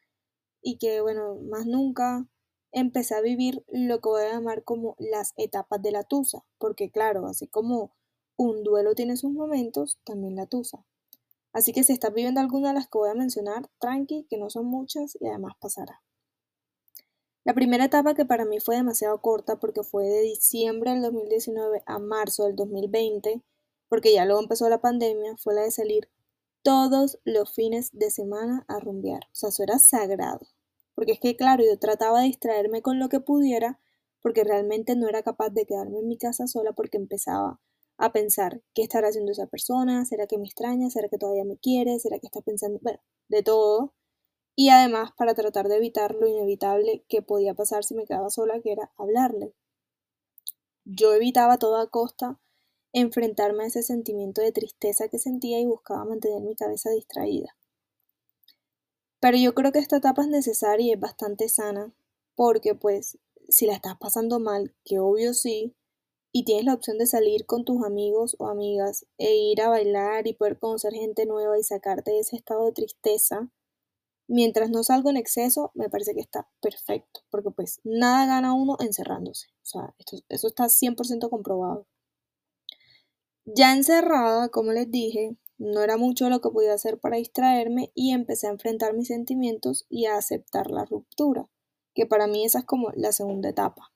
y 0.62 0.77
que 0.79 1.01
bueno, 1.01 1.36
más 1.36 1.67
nunca, 1.67 2.27
empecé 2.72 3.13
a 3.13 3.22
vivir 3.22 3.63
lo 3.67 4.01
que 4.01 4.10
voy 4.10 4.24
a 4.24 4.33
llamar 4.33 4.63
como 4.63 4.95
las 4.98 5.33
etapas 5.38 5.79
de 5.83 5.91
la 5.91 6.03
tusa, 6.03 6.43
porque 6.57 6.89
claro, 6.89 7.27
así 7.27 7.48
como 7.48 7.93
un 8.38 8.63
duelo 8.63 8.95
tiene 8.95 9.17
sus 9.17 9.31
momentos, 9.31 10.00
también 10.03 10.36
la 10.36 10.48
tusa. 10.48 10.83
Así 11.53 11.74
que 11.74 11.83
si 11.83 11.93
estás 11.93 12.12
viviendo 12.12 12.41
alguna 12.41 12.69
de 12.69 12.74
las 12.74 12.88
que 12.88 12.98
voy 12.98 13.12
a 13.12 13.13
mencionar, 13.13 13.69
tranqui, 13.79 14.25
que 14.27 14.39
no 14.39 14.50
son 14.50 14.65
muchas 14.65 15.15
y 15.22 15.27
además 15.27 15.53
pasará. 15.60 16.01
La 17.45 17.53
primera 17.53 17.85
etapa 17.85 18.13
que 18.13 18.23
para 18.23 18.45
mí 18.45 18.62
fue 18.62 18.77
demasiado 18.77 19.19
corta 19.19 19.57
porque 19.59 19.83
fue 19.83 20.05
de 20.05 20.21
diciembre 20.21 20.91
del 20.91 21.01
2019 21.01 21.83
a 21.85 22.00
marzo 22.00 22.45
del 22.45 22.55
2020, 22.55 23.41
porque 23.89 24.13
ya 24.13 24.23
luego 24.23 24.41
empezó 24.41 24.69
la 24.69 24.79
pandemia, 24.79 25.35
fue 25.38 25.53
la 25.53 25.63
de 25.63 25.71
salir 25.71 26.09
todos 26.62 27.19
los 27.25 27.53
fines 27.53 27.89
de 27.91 28.12
semana 28.12 28.63
a 28.69 28.79
rumbear. 28.79 29.23
O 29.25 29.35
sea, 29.35 29.50
eso 29.50 29.63
era 29.63 29.77
sagrado. 29.77 30.47
Porque 30.95 31.12
es 31.12 31.19
que, 31.19 31.35
claro, 31.35 31.65
yo 31.65 31.77
trataba 31.77 32.21
de 32.21 32.27
distraerme 32.27 32.81
con 32.81 32.97
lo 32.97 33.09
que 33.09 33.19
pudiera, 33.19 33.77
porque 34.21 34.45
realmente 34.45 34.95
no 34.95 35.09
era 35.09 35.21
capaz 35.21 35.50
de 35.50 35.65
quedarme 35.65 36.00
en 36.00 36.07
mi 36.07 36.17
casa 36.17 36.47
sola 36.47 36.71
porque 36.71 36.95
empezaba 36.95 37.59
a 37.97 38.13
pensar, 38.13 38.62
¿qué 38.73 38.83
estará 38.83 39.09
haciendo 39.09 39.33
esa 39.33 39.47
persona? 39.47 40.05
¿Será 40.05 40.27
que 40.27 40.38
me 40.38 40.45
extraña? 40.45 40.89
¿Será 40.89 41.09
que 41.09 41.17
todavía 41.17 41.43
me 41.43 41.57
quiere? 41.57 42.00
¿Será 42.00 42.19
que 42.19 42.27
está 42.27 42.39
pensando? 42.39 42.79
Bueno, 42.81 43.00
de 43.27 43.43
todo 43.43 43.93
y 44.55 44.69
además 44.69 45.12
para 45.17 45.33
tratar 45.33 45.67
de 45.67 45.77
evitar 45.77 46.15
lo 46.15 46.27
inevitable 46.27 47.03
que 47.07 47.22
podía 47.22 47.53
pasar 47.53 47.83
si 47.83 47.95
me 47.95 48.05
quedaba 48.05 48.29
sola, 48.29 48.62
que 48.62 48.72
era 48.72 48.91
hablarle. 48.98 49.53
Yo 50.86 51.13
evitaba 51.13 51.53
a 51.53 51.60
toda 51.60 51.88
costa 51.88 52.39
enfrentarme 52.91 53.63
a 53.63 53.67
ese 53.67 53.81
sentimiento 53.81 54.41
de 54.41 54.51
tristeza 54.51 55.07
que 55.07 55.17
sentía 55.17 55.60
y 55.60 55.65
buscaba 55.65 56.05
mantener 56.05 56.41
mi 56.43 56.55
cabeza 56.55 56.91
distraída. 56.91 57.55
Pero 59.19 59.38
yo 59.38 59.55
creo 59.55 59.72
que 59.72 59.79
esta 59.79 59.98
etapa 59.98 60.22
es 60.22 60.27
necesaria 60.27 60.88
y 60.88 60.91
es 60.91 61.00
bastante 61.00 61.50
sana, 61.50 61.93
porque 62.36 62.75
pues 62.75 63.17
si 63.50 63.65
la 63.65 63.74
estás 63.74 63.98
pasando 63.98 64.39
mal, 64.39 64.75
que 64.83 65.00
obvio 65.00 65.33
sí, 65.33 65.75
y 66.31 66.45
tienes 66.45 66.65
la 66.65 66.74
opción 66.74 66.98
de 66.98 67.07
salir 67.07 67.45
con 67.45 67.63
tus 67.63 67.83
amigos 67.86 68.36
o 68.39 68.48
amigas 68.48 69.05
e 69.17 69.36
ir 69.36 69.62
a 69.62 69.69
bailar 69.69 70.27
y 70.27 70.33
poder 70.33 70.60
conocer 70.60 70.93
gente 70.93 71.25
nueva 71.25 71.57
y 71.60 71.63
sacarte 71.63 72.12
de 72.12 72.19
ese 72.19 72.36
estado 72.36 72.65
de 72.65 72.74
tristeza, 72.74 73.50
Mientras 74.27 74.69
no 74.69 74.83
salgo 74.83 75.09
en 75.09 75.17
exceso, 75.17 75.71
me 75.75 75.89
parece 75.89 76.13
que 76.13 76.21
está 76.21 76.47
perfecto, 76.61 77.21
porque 77.29 77.51
pues 77.51 77.81
nada 77.83 78.25
gana 78.25 78.53
uno 78.53 78.77
encerrándose. 78.79 79.47
O 79.61 79.65
sea, 79.65 79.95
eso 80.29 80.47
está 80.47 80.69
100% 80.69 81.29
comprobado. 81.29 81.87
Ya 83.45 83.73
encerrada, 83.73 84.49
como 84.49 84.71
les 84.71 84.89
dije, 84.89 85.35
no 85.57 85.81
era 85.81 85.97
mucho 85.97 86.29
lo 86.29 86.39
que 86.39 86.49
podía 86.49 86.73
hacer 86.73 86.99
para 86.99 87.17
distraerme 87.17 87.91
y 87.93 88.11
empecé 88.11 88.47
a 88.47 88.51
enfrentar 88.51 88.93
mis 88.93 89.09
sentimientos 89.09 89.85
y 89.89 90.05
a 90.05 90.15
aceptar 90.15 90.71
la 90.71 90.85
ruptura, 90.85 91.49
que 91.93 92.05
para 92.05 92.27
mí 92.27 92.45
esa 92.45 92.59
es 92.59 92.65
como 92.65 92.91
la 92.95 93.11
segunda 93.11 93.49
etapa. 93.49 93.91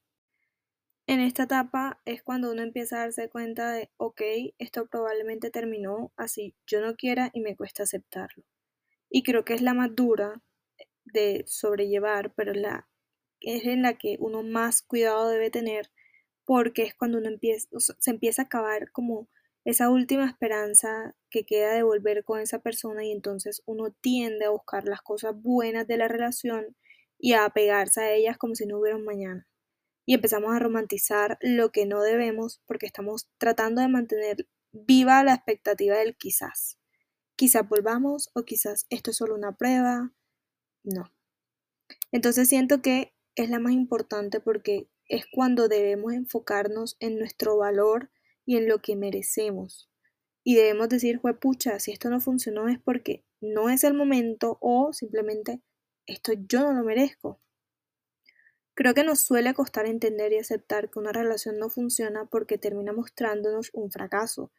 En 1.08 1.22
esta 1.22 1.44
etapa 1.44 2.02
es 2.04 2.22
cuando 2.22 2.52
uno 2.52 2.62
empieza 2.64 2.98
a 2.98 3.00
darse 3.00 3.30
cuenta 3.30 3.72
de, 3.72 3.90
ok, 3.96 4.22
esto 4.58 4.88
probablemente 4.88 5.50
terminó 5.52 6.12
así 6.18 6.54
yo 6.66 6.82
no 6.82 6.96
quiera 6.96 7.32
y 7.34 7.40
me 7.40 7.56
cuesta 7.56 7.84
aceptarlo 7.84 8.44
y 9.10 9.24
creo 9.24 9.46
que 9.46 9.54
es 9.54 9.62
la 9.62 9.74
más 9.74 9.96
dura 9.96 10.42
de 11.06 11.44
sobrellevar, 11.48 12.34
pero 12.36 12.54
la, 12.54 12.88
es 13.40 13.66
en 13.66 13.82
la 13.82 13.98
que 13.98 14.18
uno 14.20 14.44
más 14.44 14.82
cuidado 14.82 15.30
debe 15.30 15.50
tener 15.50 15.92
porque 16.46 16.84
es 16.84 16.96
cuando 16.96 17.18
uno 17.18 17.28
empieza, 17.28 17.68
se 17.78 18.12
empieza 18.12 18.44
a 18.44 18.46
acabar 18.46 18.92
como 18.92 19.28
esa 19.66 19.90
última 19.90 20.26
esperanza 20.26 21.14
que 21.30 21.46
queda 21.46 21.74
de 21.74 21.84
volver 21.84 22.24
con 22.24 22.40
esa 22.40 22.60
persona 22.60 23.04
y 23.04 23.12
entonces 23.12 23.64
uno 23.66 23.92
tiende 23.92 24.46
a 24.46 24.50
buscar 24.50 24.86
las 24.86 25.02
cosas 25.02 25.34
buenas 25.36 25.88
de 25.88 25.98
la 25.98 26.08
relación 26.08 26.78
y 27.20 27.34
a 27.34 27.44
apegarse 27.44 28.02
a 28.02 28.14
ellas 28.14 28.38
como 28.38 28.56
si 28.56 28.66
no 28.66 28.80
hubiera 28.80 28.98
mañana. 28.98 29.46
Y 30.06 30.14
empezamos 30.14 30.56
a 30.56 30.60
romantizar 30.60 31.38
lo 31.42 31.74
que 31.74 31.86
no 31.86 32.02
debemos 32.02 32.62
porque 32.66 32.86
estamos 32.86 33.30
tratando 33.38 33.82
de 33.82 33.90
mantener 33.90 34.48
viva 34.72 35.22
la 35.26 35.34
expectativa 35.34 35.98
del 35.98 36.16
quizás. 36.16 36.77
Quizás 37.38 37.70
volvamos 37.70 38.32
o 38.34 38.46
quizás 38.46 38.88
esto 38.90 39.12
es 39.12 39.18
solo 39.18 39.36
una 39.36 39.56
prueba. 39.56 40.12
No. 40.84 41.14
Entonces 42.12 42.50
siento 42.50 42.82
que 42.82 43.14
es 43.36 43.52
la 43.52 43.60
más 43.60 43.74
importante 43.74 44.40
porque 44.40 44.90
es 45.08 45.26
cuando 45.32 45.68
debemos 45.68 46.14
enfocarnos 46.14 46.98
en 47.00 47.20
nuestro 47.20 47.56
valor 47.56 48.10
y 48.44 48.58
en 48.58 48.68
lo 48.68 48.80
que 48.80 48.96
merecemos. 48.96 49.88
Y 50.44 50.56
debemos 50.56 50.90
decir, 50.90 51.22
pucha, 51.40 51.80
si 51.80 51.92
esto 51.92 52.10
no 52.10 52.20
funcionó 52.20 52.70
es 52.70 52.80
porque 52.80 53.24
no 53.40 53.70
es 53.70 53.84
el 53.84 53.94
momento 53.94 54.58
o 54.60 54.92
simplemente 54.92 55.62
esto 56.08 56.34
yo 56.34 56.62
no 56.62 56.74
lo 56.74 56.84
merezco. 56.84 57.40
Creo 58.74 58.96
que 58.96 59.04
nos 59.04 59.20
suele 59.20 59.54
costar 59.54 59.86
entender 59.86 60.34
y 60.34 60.40
aceptar 60.40 60.90
que 60.90 60.98
una 60.98 61.12
relación 61.12 61.60
no 61.60 61.70
funciona 61.70 62.26
porque 62.26 62.58
termina 62.58 62.94
mostrándonos 62.94 63.70
un 63.74 63.92
fracaso 63.92 64.52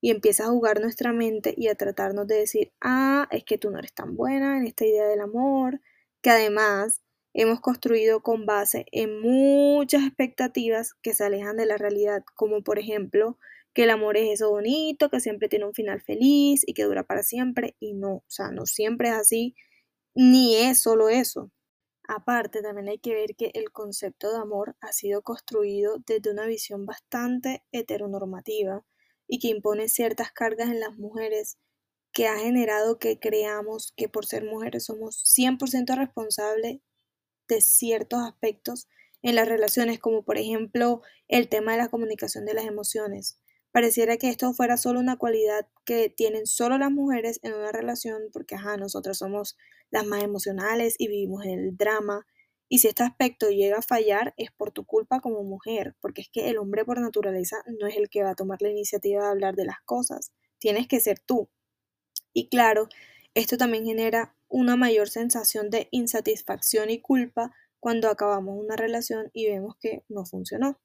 y 0.00 0.10
empieza 0.10 0.44
a 0.44 0.48
jugar 0.48 0.80
nuestra 0.80 1.12
mente 1.12 1.54
y 1.56 1.68
a 1.68 1.74
tratarnos 1.74 2.26
de 2.26 2.36
decir, 2.36 2.72
ah, 2.80 3.28
es 3.30 3.44
que 3.44 3.58
tú 3.58 3.70
no 3.70 3.78
eres 3.78 3.92
tan 3.94 4.16
buena 4.16 4.58
en 4.58 4.66
esta 4.66 4.84
idea 4.86 5.06
del 5.06 5.20
amor, 5.20 5.80
que 6.22 6.30
además 6.30 7.02
hemos 7.34 7.60
construido 7.60 8.22
con 8.22 8.46
base 8.46 8.86
en 8.92 9.20
muchas 9.20 10.04
expectativas 10.04 10.94
que 11.02 11.14
se 11.14 11.24
alejan 11.24 11.56
de 11.56 11.66
la 11.66 11.76
realidad, 11.76 12.24
como 12.34 12.62
por 12.62 12.78
ejemplo 12.78 13.38
que 13.74 13.84
el 13.84 13.90
amor 13.90 14.16
es 14.16 14.30
eso 14.32 14.50
bonito, 14.50 15.10
que 15.10 15.20
siempre 15.20 15.48
tiene 15.48 15.66
un 15.66 15.74
final 15.74 16.00
feliz 16.00 16.62
y 16.66 16.72
que 16.74 16.84
dura 16.84 17.04
para 17.04 17.22
siempre, 17.22 17.76
y 17.78 17.92
no, 17.94 18.14
o 18.16 18.24
sea, 18.26 18.50
no 18.50 18.64
siempre 18.66 19.08
es 19.10 19.14
así, 19.14 19.54
ni 20.14 20.56
es 20.56 20.80
solo 20.80 21.08
eso. 21.10 21.50
Aparte, 22.08 22.62
también 22.62 22.88
hay 22.88 22.98
que 22.98 23.14
ver 23.14 23.36
que 23.36 23.50
el 23.54 23.70
concepto 23.72 24.32
de 24.32 24.38
amor 24.38 24.76
ha 24.80 24.92
sido 24.92 25.22
construido 25.22 25.98
desde 26.06 26.30
una 26.30 26.46
visión 26.46 26.86
bastante 26.86 27.64
heteronormativa, 27.72 28.84
y 29.28 29.38
que 29.38 29.48
impone 29.48 29.88
ciertas 29.88 30.32
cargas 30.32 30.68
en 30.70 30.80
las 30.80 30.96
mujeres 30.96 31.58
que 32.12 32.28
ha 32.28 32.38
generado 32.38 32.98
que 32.98 33.18
creamos 33.18 33.92
que 33.96 34.08
por 34.08 34.26
ser 34.26 34.44
mujeres 34.44 34.84
somos 34.84 35.22
100% 35.24 35.96
responsables 35.96 36.80
de 37.48 37.60
ciertos 37.60 38.20
aspectos 38.22 38.88
en 39.22 39.34
las 39.34 39.48
relaciones, 39.48 39.98
como 39.98 40.24
por 40.24 40.38
ejemplo 40.38 41.02
el 41.28 41.48
tema 41.48 41.72
de 41.72 41.78
la 41.78 41.88
comunicación 41.88 42.44
de 42.44 42.54
las 42.54 42.64
emociones. 42.66 43.38
Pareciera 43.72 44.16
que 44.16 44.30
esto 44.30 44.54
fuera 44.54 44.78
solo 44.78 45.00
una 45.00 45.18
cualidad 45.18 45.68
que 45.84 46.08
tienen 46.08 46.46
solo 46.46 46.78
las 46.78 46.90
mujeres 46.90 47.40
en 47.42 47.52
una 47.52 47.72
relación, 47.72 48.30
porque 48.32 48.54
ajá, 48.54 48.76
nosotras 48.78 49.18
somos 49.18 49.56
las 49.90 50.06
más 50.06 50.22
emocionales 50.22 50.94
y 50.98 51.08
vivimos 51.08 51.44
en 51.44 51.58
el 51.58 51.76
drama 51.76 52.26
y 52.68 52.78
si 52.78 52.88
este 52.88 53.02
aspecto 53.02 53.48
llega 53.50 53.78
a 53.78 53.82
fallar 53.82 54.34
es 54.36 54.50
por 54.50 54.72
tu 54.72 54.84
culpa 54.84 55.20
como 55.20 55.44
mujer, 55.44 55.94
porque 56.00 56.22
es 56.22 56.28
que 56.28 56.50
el 56.50 56.58
hombre 56.58 56.84
por 56.84 57.00
naturaleza 57.00 57.56
no 57.78 57.86
es 57.86 57.96
el 57.96 58.08
que 58.08 58.22
va 58.22 58.30
a 58.30 58.34
tomar 58.34 58.60
la 58.62 58.70
iniciativa 58.70 59.22
de 59.22 59.30
hablar 59.30 59.54
de 59.54 59.66
las 59.66 59.80
cosas, 59.84 60.32
tienes 60.58 60.88
que 60.88 61.00
ser 61.00 61.20
tú. 61.20 61.48
Y 62.32 62.48
claro, 62.48 62.88
esto 63.34 63.56
también 63.56 63.84
genera 63.84 64.34
una 64.48 64.76
mayor 64.76 65.08
sensación 65.08 65.70
de 65.70 65.88
insatisfacción 65.90 66.90
y 66.90 67.00
culpa 67.00 67.52
cuando 67.80 68.08
acabamos 68.08 68.58
una 68.58 68.76
relación 68.76 69.30
y 69.32 69.46
vemos 69.46 69.76
que 69.80 70.04
no 70.08 70.24
funcionó. 70.24 70.80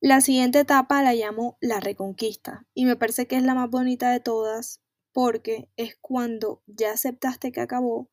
La 0.00 0.20
siguiente 0.20 0.58
etapa 0.58 1.02
la 1.02 1.14
llamo 1.14 1.56
la 1.60 1.78
reconquista 1.78 2.66
y 2.74 2.86
me 2.86 2.96
parece 2.96 3.28
que 3.28 3.36
es 3.36 3.44
la 3.44 3.54
más 3.54 3.70
bonita 3.70 4.10
de 4.10 4.18
todas 4.18 4.82
porque 5.12 5.68
es 5.76 5.96
cuando 6.00 6.62
ya 6.66 6.92
aceptaste 6.92 7.52
que 7.52 7.60
acabó 7.60 8.10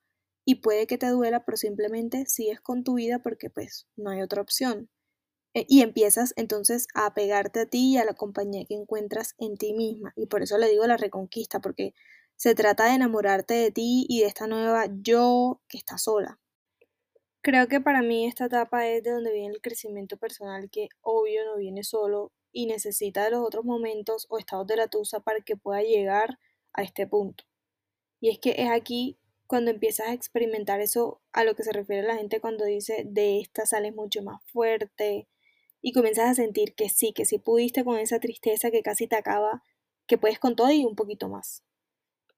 y 0.49 0.55
puede 0.55 0.87
que 0.87 0.97
te 0.97 1.05
duela, 1.09 1.45
pero 1.45 1.57
simplemente 1.57 2.25
sigues 2.25 2.59
con 2.59 2.83
tu 2.83 2.95
vida 2.95 3.19
porque 3.19 3.51
pues 3.51 3.85
no 3.95 4.09
hay 4.09 4.23
otra 4.23 4.41
opción. 4.41 4.89
Eh, 5.53 5.67
y 5.69 5.83
empiezas 5.83 6.33
entonces 6.37 6.87
a 6.95 7.05
apegarte 7.05 7.59
a 7.59 7.65
ti 7.67 7.93
y 7.93 7.97
a 7.97 8.03
la 8.03 8.15
compañía 8.15 8.65
que 8.65 8.73
encuentras 8.73 9.35
en 9.37 9.57
ti 9.57 9.73
misma. 9.73 10.11
Y 10.15 10.25
por 10.25 10.41
eso 10.41 10.57
le 10.57 10.67
digo 10.67 10.87
la 10.87 10.97
reconquista, 10.97 11.59
porque 11.59 11.93
se 12.35 12.55
trata 12.55 12.85
de 12.85 12.95
enamorarte 12.95 13.53
de 13.53 13.69
ti 13.69 14.07
y 14.09 14.21
de 14.21 14.25
esta 14.25 14.47
nueva 14.47 14.87
yo 14.91 15.61
que 15.67 15.77
está 15.77 15.99
sola. 15.99 16.39
Creo 17.41 17.67
que 17.67 17.79
para 17.79 18.01
mí 18.01 18.25
esta 18.25 18.45
etapa 18.45 18.87
es 18.87 19.03
de 19.03 19.11
donde 19.11 19.31
viene 19.31 19.53
el 19.53 19.61
crecimiento 19.61 20.17
personal 20.17 20.71
que 20.71 20.89
obvio 21.01 21.45
no 21.45 21.57
viene 21.57 21.83
solo 21.83 22.31
y 22.51 22.65
necesita 22.65 23.23
de 23.23 23.29
los 23.29 23.45
otros 23.45 23.65
momentos 23.65 24.25
o 24.31 24.39
estados 24.39 24.65
de 24.65 24.77
la 24.77 24.87
tusa 24.87 25.19
para 25.19 25.41
que 25.41 25.57
pueda 25.57 25.83
llegar 25.83 26.39
a 26.73 26.81
este 26.81 27.05
punto. 27.05 27.43
Y 28.19 28.31
es 28.31 28.39
que 28.39 28.55
es 28.57 28.71
aquí 28.71 29.19
cuando 29.49 29.71
empiezas 29.71 30.09
a 30.09 30.13
experimentar 30.13 30.79
eso 30.79 31.23
a 31.33 31.43
lo 31.43 31.55
que 31.55 31.63
se 31.63 31.71
refiere 31.71 32.07
la 32.07 32.15
gente 32.15 32.39
cuando 32.39 32.65
dice 32.65 33.03
de 33.07 33.39
esta 33.39 33.65
sales 33.65 33.95
mucho 33.95 34.21
más 34.21 34.43
fuerte 34.45 35.27
y 35.81 35.91
comienzas 35.91 36.29
a 36.29 36.35
sentir 36.35 36.75
que 36.75 36.87
sí, 36.87 37.13
que 37.13 37.25
sí 37.25 37.39
pudiste 37.39 37.83
con 37.83 37.97
esa 37.97 38.19
tristeza 38.19 38.69
que 38.69 38.83
casi 38.83 39.07
te 39.07 39.15
acaba, 39.15 39.63
que 40.05 40.19
puedes 40.19 40.37
con 40.37 40.55
todo 40.55 40.71
y 40.71 40.85
un 40.85 40.95
poquito 40.95 41.29
más. 41.29 41.63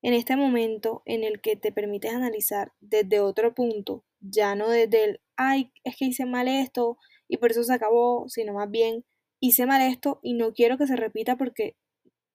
En 0.02 0.14
este 0.14 0.38
momento 0.38 1.04
en 1.06 1.26
el 1.26 1.42
que 1.42 1.58
te 1.58 1.74
permites 1.74 2.14
analizar 2.14 2.72
desde 2.80 3.20
otro 3.20 3.54
punto, 3.54 4.06
ya 4.22 4.56
no 4.56 4.70
desde 4.70 5.04
el, 5.04 5.22
ay, 5.36 5.74
es 5.84 5.98
que 5.98 6.06
hice 6.06 6.26
mal 6.26 6.48
esto 6.48 6.98
y 7.28 7.38
por 7.38 7.52
eso 7.52 7.66
se 7.66 7.74
acabó, 7.74 8.30
sino 8.30 8.54
más 8.54 8.72
bien, 8.72 9.04
hice 9.42 9.66
mal 9.66 9.82
esto 9.82 10.22
y 10.24 10.34
no 10.36 10.54
quiero 10.54 10.78
que 10.78 10.88
se 10.88 10.96
repita 10.96 11.36
porque 11.36 11.76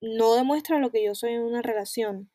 no 0.01 0.35
demuestra 0.35 0.77
lo 0.77 0.91
que 0.91 1.03
yo 1.03 1.15
soy 1.15 1.31
en 1.31 1.41
una 1.41 1.63
relación. 1.63 2.29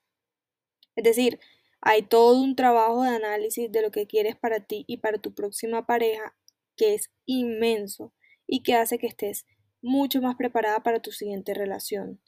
Es 0.96 1.04
decir, 1.04 1.38
hay 1.82 2.02
todo 2.02 2.40
un 2.40 2.54
trabajo 2.54 3.02
de 3.02 3.10
análisis 3.10 3.70
de 3.70 3.82
lo 3.82 3.90
que 3.90 4.06
quieres 4.06 4.36
para 4.36 4.60
ti 4.60 4.84
y 4.86 4.98
para 4.98 5.18
tu 5.18 5.34
próxima 5.34 5.84
pareja 5.84 6.34
que 6.76 6.94
es 6.94 7.10
inmenso 7.26 8.14
y 8.46 8.62
que 8.62 8.74
hace 8.76 8.98
que 8.98 9.08
estés 9.08 9.46
mucho 9.82 10.22
más 10.22 10.36
preparada 10.36 10.82
para 10.84 11.02
tu 11.02 11.10
siguiente 11.10 11.54
relación. 11.54 12.20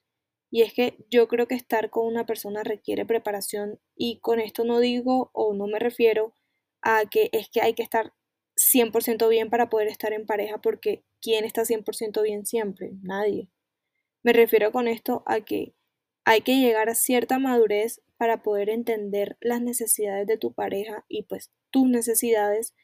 Y 0.50 0.62
es 0.62 0.74
que 0.74 0.98
yo 1.08 1.28
creo 1.28 1.46
que 1.46 1.54
estar 1.54 1.90
con 1.90 2.06
una 2.06 2.26
persona 2.26 2.64
requiere 2.64 3.06
preparación 3.06 3.80
y 3.96 4.18
con 4.20 4.40
esto 4.40 4.64
no 4.64 4.80
digo 4.80 5.30
o 5.32 5.54
no 5.54 5.66
me 5.68 5.78
refiero 5.78 6.34
a 6.82 7.04
que 7.08 7.30
es 7.32 7.48
que 7.48 7.60
hay 7.62 7.74
que 7.74 7.82
estar 7.82 8.12
100% 8.56 9.28
bien 9.28 9.50
para 9.50 9.70
poder 9.70 9.88
estar 9.88 10.12
en 10.12 10.26
pareja 10.26 10.60
porque 10.60 11.04
¿quién 11.20 11.44
está 11.44 11.62
100% 11.62 12.22
bien 12.22 12.44
siempre? 12.44 12.90
Nadie. 13.02 13.48
Me 14.24 14.32
refiero 14.32 14.72
con 14.72 14.88
esto 14.88 15.22
a 15.26 15.40
que 15.40 15.74
hay 16.24 16.40
que 16.40 16.56
llegar 16.56 16.88
a 16.88 16.94
cierta 16.94 17.38
madurez 17.38 18.00
para 18.16 18.42
poder 18.42 18.70
entender 18.70 19.36
las 19.40 19.60
necesidades 19.60 20.26
de 20.26 20.38
tu 20.38 20.52
pareja 20.52 21.04
y 21.08 21.24
pues 21.24 21.50
tus 21.70 21.88
necesidades 21.88 22.74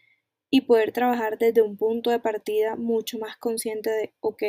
y 0.50 0.62
poder 0.62 0.92
trabajar 0.92 1.38
desde 1.38 1.62
un 1.62 1.76
punto 1.76 2.10
de 2.10 2.18
partida 2.18 2.76
mucho 2.76 3.18
más 3.18 3.36
consciente 3.36 3.90
de, 3.90 4.12
ok, 4.20 4.42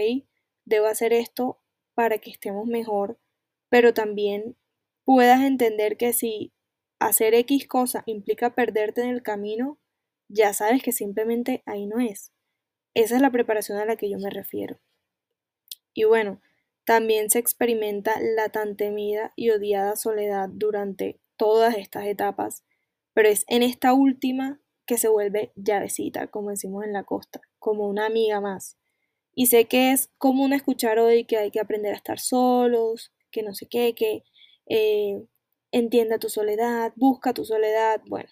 debo 0.66 0.88
hacer 0.88 1.14
esto 1.14 1.62
para 1.94 2.18
que 2.18 2.32
estemos 2.32 2.66
mejor, 2.66 3.20
pero 3.70 3.94
también 3.94 4.58
puedas 5.04 5.42
entender 5.42 5.98
que 5.98 6.14
si 6.14 6.54
hacer 7.00 7.34
X 7.36 7.68
cosa 7.68 8.04
implica 8.06 8.56
perderte 8.56 9.02
en 9.02 9.10
el 9.10 9.22
camino, 9.22 9.80
ya 10.28 10.54
sabes 10.54 10.82
que 10.82 10.92
simplemente 10.92 11.62
ahí 11.66 11.86
no 11.86 12.00
es. 12.00 12.32
Esa 12.94 13.16
es 13.16 13.22
la 13.22 13.32
preparación 13.32 13.78
a 13.78 13.86
la 13.86 13.96
que 13.96 14.10
yo 14.10 14.18
me 14.18 14.30
refiero. 14.30 14.80
Y 15.94 16.06
bueno, 16.06 16.42
también 16.92 17.30
se 17.30 17.40
experimenta 17.40 18.20
la 18.20 18.50
tan 18.50 18.76
temida 18.76 19.32
y 19.38 19.52
odiada 19.52 19.96
soledad 19.96 20.50
durante 20.52 21.22
todas 21.38 21.78
estas 21.78 22.06
etapas, 22.06 22.66
pero 23.14 23.30
es 23.30 23.46
en 23.48 23.64
esta 23.64 23.94
última 23.94 24.60
que 24.86 24.98
se 24.98 25.08
vuelve 25.08 25.54
llavecita, 25.56 26.28
como 26.28 26.50
decimos 26.50 26.84
en 26.84 26.92
la 26.92 27.06
costa, 27.06 27.40
como 27.60 27.88
una 27.88 28.08
amiga 28.08 28.42
más. 28.42 28.78
Y 29.34 29.46
sé 29.46 29.70
que 29.70 29.94
es 29.94 30.10
común 30.18 30.52
escuchar 30.52 31.00
hoy 31.00 31.24
que 31.24 31.38
hay 31.38 31.50
que 31.50 31.62
aprender 31.62 31.94
a 31.94 31.96
estar 31.96 32.20
solos, 32.20 33.14
que 33.32 33.42
no 33.42 33.54
sé 33.54 33.68
qué, 33.70 33.96
que 33.96 34.26
eh, 34.66 35.24
entienda 35.72 36.20
tu 36.20 36.28
soledad, 36.28 36.92
busca 36.98 37.34
tu 37.34 37.46
soledad, 37.46 38.02
bueno. 38.06 38.32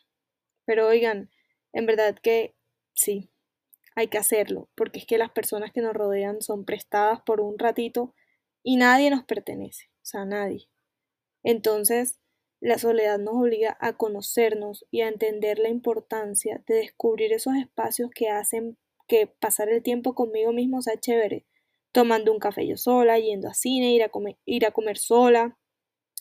Pero 0.66 0.86
oigan, 0.86 1.30
en 1.72 1.86
verdad 1.86 2.20
que 2.22 2.58
sí, 2.94 3.32
hay 3.96 4.10
que 4.10 4.18
hacerlo, 4.18 4.68
porque 4.76 5.00
es 5.00 5.06
que 5.06 5.18
las 5.18 5.32
personas 5.32 5.72
que 5.72 5.80
nos 5.80 5.94
rodean 5.94 6.42
son 6.42 6.66
prestadas 6.66 7.22
por 7.22 7.40
un 7.40 7.58
ratito 7.58 8.14
y 8.64 8.78
nadie 8.78 9.10
nos 9.10 9.24
pertenece, 9.24 9.90
o 9.96 10.06
sea, 10.06 10.26
nadie. 10.26 10.70
Entonces, 11.44 12.20
la 12.62 12.78
soledad 12.78 13.20
nos 13.20 13.36
obliga 13.36 13.78
a 13.80 13.94
conocernos 13.94 14.86
y 14.92 15.02
a 15.02 15.08
entender 15.08 15.60
la 15.60 15.70
importancia 15.70 16.62
de 16.68 16.76
descubrir 16.76 17.32
esos 17.32 17.56
espacios 17.56 18.10
que 18.14 18.30
hacen 18.30 18.78
que 19.08 19.28
pasar 19.28 19.70
el 19.70 19.82
tiempo 19.82 20.14
conmigo 20.14 20.52
mismo 20.54 20.82
sea 20.82 21.00
chévere, 21.00 21.46
tomando 21.92 22.32
un 22.32 22.40
café 22.40 22.68
yo 22.68 22.78
sola, 22.78 23.18
yendo 23.18 23.48
a 23.50 23.54
cine, 23.54 23.94
ir 23.94 24.04
a 24.04 24.10
comer, 24.10 24.38
ir 24.46 24.66
a 24.66 24.72
comer 24.72 24.98
sola 24.98 25.58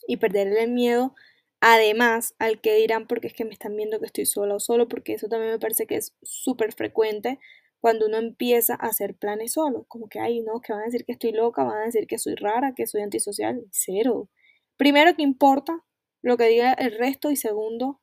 y 0.07 0.19
perderle 0.19 0.63
el 0.63 0.71
miedo. 0.71 1.15
Además, 1.61 2.35
al 2.39 2.61
que 2.61 2.75
dirán 2.77 3.07
porque 3.09 3.27
es 3.27 3.35
que 3.35 3.45
me 3.45 3.53
están 3.53 3.77
viendo 3.77 3.99
que 3.99 4.07
estoy 4.07 4.27
sola 4.27 4.55
o 4.55 4.61
solo, 4.61 4.89
porque 4.89 5.15
eso 5.15 5.29
también 5.29 5.53
me 5.53 5.59
parece 5.59 5.87
que 5.87 5.97
es 5.97 6.15
súper 6.23 6.73
frecuente 6.73 7.41
cuando 7.81 8.07
uno 8.07 8.17
empieza 8.19 8.75
a 8.75 8.87
hacer 8.89 9.15
planes 9.15 9.53
solo, 9.53 9.85
como 9.89 10.09
que, 10.09 10.21
ay, 10.21 10.41
no, 10.41 10.61
que 10.61 10.73
van 10.73 10.83
a 10.83 10.87
decir 10.87 11.05
que 11.05 11.13
estoy 11.13 11.33
loca, 11.33 11.65
van 11.65 11.83
a 11.83 11.85
decir 11.87 12.07
que 12.07 12.19
soy 12.19 12.35
rara, 12.35 12.75
que 12.75 12.87
soy 12.87 13.03
antisocial, 13.03 13.65
cero. 13.71 14.29
Primero 14.77 15.15
que 15.15 15.23
importa 15.23 15.85
lo 16.23 16.37
que 16.37 16.49
diga 16.49 16.73
el 16.73 16.97
resto 16.99 17.31
y 17.31 17.37
segundo, 17.37 18.01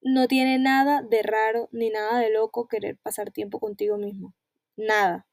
no 0.00 0.28
tiene 0.28 0.58
nada 0.58 1.02
de 1.02 1.22
raro 1.22 1.68
ni 1.72 1.90
nada 1.90 2.20
de 2.20 2.30
loco 2.30 2.68
querer 2.68 2.98
pasar 2.98 3.30
tiempo 3.30 3.58
contigo 3.58 3.96
mismo. 3.96 4.34
Nada. 4.76 5.26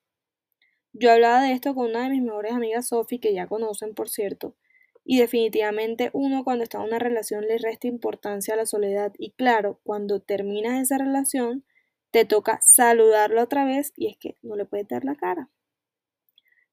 Yo 0.93 1.11
hablaba 1.11 1.41
de 1.43 1.53
esto 1.53 1.75
con 1.75 1.89
una 1.89 2.03
de 2.03 2.09
mis 2.09 2.21
mejores 2.21 2.53
amigas, 2.53 2.87
Sophie, 2.87 3.19
que 3.19 3.33
ya 3.33 3.47
conocen, 3.47 3.93
por 3.93 4.09
cierto, 4.09 4.55
y 5.03 5.19
definitivamente 5.19 6.09
uno 6.13 6.43
cuando 6.43 6.63
está 6.63 6.77
en 6.77 6.85
una 6.85 6.99
relación 6.99 7.47
le 7.47 7.57
resta 7.57 7.87
importancia 7.87 8.53
a 8.53 8.57
la 8.57 8.65
soledad 8.65 9.13
y 9.17 9.31
claro, 9.31 9.79
cuando 9.83 10.19
terminas 10.19 10.81
esa 10.81 10.97
relación, 10.97 11.65
te 12.11 12.25
toca 12.25 12.59
saludarlo 12.61 13.41
otra 13.41 13.65
vez 13.65 13.93
y 13.95 14.07
es 14.07 14.17
que 14.17 14.37
no 14.41 14.55
le 14.55 14.65
puedes 14.65 14.87
dar 14.87 15.03
la 15.03 15.15
cara. 15.15 15.49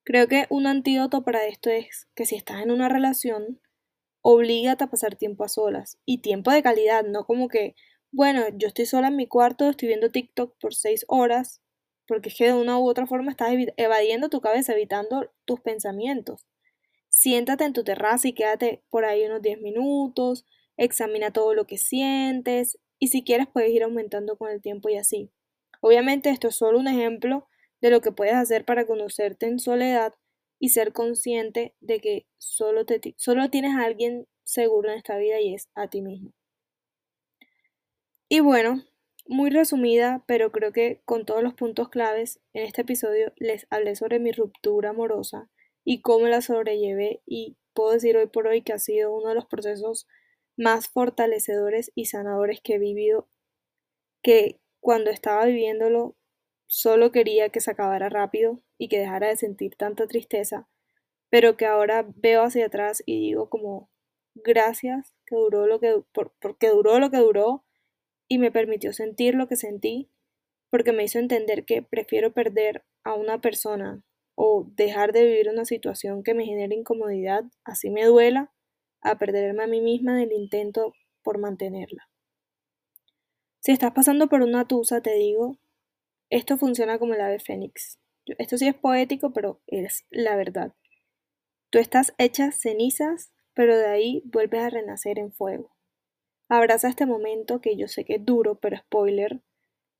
Creo 0.04 0.26
que 0.26 0.46
un 0.50 0.66
antídoto 0.66 1.22
para 1.22 1.46
esto 1.46 1.70
es 1.70 2.08
que 2.14 2.26
si 2.26 2.34
estás 2.34 2.62
en 2.62 2.70
una 2.70 2.88
relación, 2.88 3.60
oblígate 4.22 4.84
a 4.84 4.86
pasar 4.88 5.16
tiempo 5.16 5.44
a 5.44 5.48
solas 5.48 5.98
y 6.04 6.18
tiempo 6.22 6.50
de 6.50 6.62
calidad, 6.62 7.04
no 7.04 7.24
como 7.24 7.48
que, 7.48 7.74
bueno, 8.10 8.42
yo 8.54 8.68
estoy 8.68 8.86
sola 8.86 9.08
en 9.08 9.16
mi 9.16 9.26
cuarto, 9.26 9.68
estoy 9.68 9.88
viendo 9.88 10.10
TikTok 10.10 10.56
por 10.58 10.74
seis 10.74 11.04
horas, 11.08 11.60
porque 12.06 12.30
es 12.30 12.36
que 12.36 12.46
de 12.46 12.54
una 12.54 12.78
u 12.78 12.88
otra 12.88 13.06
forma 13.06 13.30
estás 13.30 13.50
evadiendo 13.76 14.30
tu 14.30 14.40
cabeza, 14.40 14.72
evitando 14.72 15.30
tus 15.44 15.60
pensamientos. 15.60 16.46
Siéntate 17.10 17.64
en 17.64 17.74
tu 17.74 17.84
terraza 17.84 18.28
y 18.28 18.32
quédate 18.32 18.82
por 18.90 19.04
ahí 19.04 19.24
unos 19.26 19.42
10 19.42 19.60
minutos, 19.60 20.46
examina 20.76 21.32
todo 21.32 21.54
lo 21.54 21.66
que 21.66 21.76
sientes, 21.76 22.78
y 22.98 23.08
si 23.08 23.22
quieres 23.22 23.46
puedes 23.52 23.70
ir 23.70 23.82
aumentando 23.82 24.36
con 24.36 24.50
el 24.50 24.60
tiempo 24.60 24.88
y 24.88 24.96
así. 24.96 25.30
Obviamente 25.80 26.30
esto 26.30 26.48
es 26.48 26.56
solo 26.56 26.78
un 26.78 26.88
ejemplo 26.88 27.48
de 27.80 27.90
lo 27.90 28.00
que 28.00 28.12
puedes 28.12 28.34
hacer 28.34 28.64
para 28.64 28.86
conocerte 28.86 29.46
en 29.46 29.58
soledad 29.58 30.14
y 30.58 30.70
ser 30.70 30.92
consciente 30.92 31.74
de 31.80 32.00
que 32.00 32.26
solo, 32.38 32.84
te, 32.84 33.14
solo 33.16 33.48
tienes 33.50 33.76
a 33.76 33.84
alguien 33.84 34.26
seguro 34.44 34.90
en 34.90 34.98
esta 34.98 35.16
vida 35.18 35.40
y 35.40 35.54
es 35.54 35.68
a 35.74 35.88
ti 35.88 36.02
mismo. 36.02 36.32
Y 38.28 38.40
bueno, 38.40 38.84
muy 39.26 39.50
resumida, 39.50 40.24
pero 40.26 40.50
creo 40.50 40.72
que 40.72 41.00
con 41.04 41.24
todos 41.24 41.42
los 41.42 41.54
puntos 41.54 41.88
claves, 41.88 42.40
en 42.52 42.64
este 42.64 42.82
episodio 42.82 43.32
les 43.36 43.66
hablé 43.70 43.94
sobre 43.94 44.18
mi 44.18 44.32
ruptura 44.32 44.90
amorosa 44.90 45.48
y 45.84 46.02
cómo 46.02 46.26
la 46.26 46.40
sobrellevé 46.40 47.22
y 47.26 47.56
puedo 47.72 47.92
decir 47.92 48.16
hoy 48.16 48.26
por 48.26 48.46
hoy 48.46 48.62
que 48.62 48.72
ha 48.72 48.78
sido 48.78 49.14
uno 49.14 49.28
de 49.28 49.34
los 49.34 49.46
procesos 49.46 50.06
más 50.58 50.88
fortalecedores 50.88 51.92
y 51.94 52.06
sanadores 52.06 52.60
que 52.60 52.74
he 52.74 52.78
vivido, 52.78 53.28
que 54.22 54.60
cuando 54.80 55.10
estaba 55.10 55.46
viviéndolo 55.46 56.16
solo 56.66 57.12
quería 57.12 57.48
que 57.48 57.60
se 57.60 57.70
acabara 57.70 58.10
rápido 58.10 58.60
y 58.76 58.88
que 58.88 58.98
dejara 58.98 59.28
de 59.28 59.36
sentir 59.36 59.76
tanta 59.76 60.06
tristeza, 60.06 60.68
pero 61.30 61.56
que 61.56 61.64
ahora 61.64 62.06
veo 62.16 62.42
hacia 62.42 62.66
atrás 62.66 63.02
y 63.06 63.20
digo 63.20 63.48
como 63.48 63.88
gracias 64.34 65.14
que 65.24 65.36
duró 65.36 65.66
lo 65.66 65.80
que 65.80 66.02
porque 66.12 66.68
duró 66.68 66.98
lo 66.98 67.10
que 67.10 67.18
duró 67.18 67.64
y 68.28 68.38
me 68.38 68.50
permitió 68.50 68.92
sentir 68.92 69.34
lo 69.34 69.48
que 69.48 69.56
sentí, 69.56 70.10
porque 70.70 70.92
me 70.92 71.04
hizo 71.04 71.18
entender 71.18 71.64
que 71.64 71.82
prefiero 71.82 72.32
perder 72.32 72.84
a 73.04 73.14
una 73.14 73.40
persona 73.40 74.02
o 74.34 74.66
dejar 74.74 75.12
de 75.12 75.24
vivir 75.24 75.48
una 75.48 75.64
situación 75.64 76.22
que 76.22 76.34
me 76.34 76.44
genere 76.44 76.74
incomodidad, 76.74 77.44
así 77.64 77.90
me 77.90 78.04
duela, 78.04 78.52
a 79.00 79.18
perderme 79.18 79.64
a 79.64 79.66
mí 79.66 79.80
misma 79.80 80.22
en 80.22 80.30
el 80.30 80.32
intento 80.32 80.94
por 81.22 81.38
mantenerla. 81.38 82.08
Si 83.60 83.72
estás 83.72 83.92
pasando 83.92 84.28
por 84.28 84.42
una 84.42 84.66
tusa, 84.66 85.00
te 85.00 85.14
digo, 85.14 85.58
esto 86.30 86.56
funciona 86.56 86.98
como 86.98 87.14
el 87.14 87.20
ave 87.20 87.38
fénix. 87.38 87.98
Esto 88.38 88.58
sí 88.58 88.68
es 88.68 88.74
poético, 88.74 89.32
pero 89.32 89.60
es 89.66 90.06
la 90.10 90.36
verdad. 90.36 90.74
Tú 91.70 91.78
estás 91.78 92.14
hecha 92.18 92.52
cenizas, 92.52 93.32
pero 93.54 93.76
de 93.76 93.86
ahí 93.86 94.22
vuelves 94.26 94.62
a 94.62 94.70
renacer 94.70 95.18
en 95.18 95.32
fuego. 95.32 95.74
Abraza 96.48 96.88
este 96.88 97.06
momento 97.06 97.60
que 97.60 97.76
yo 97.76 97.88
sé 97.88 98.04
que 98.04 98.14
es 98.14 98.24
duro, 98.24 98.54
pero 98.54 98.76
spoiler, 98.78 99.42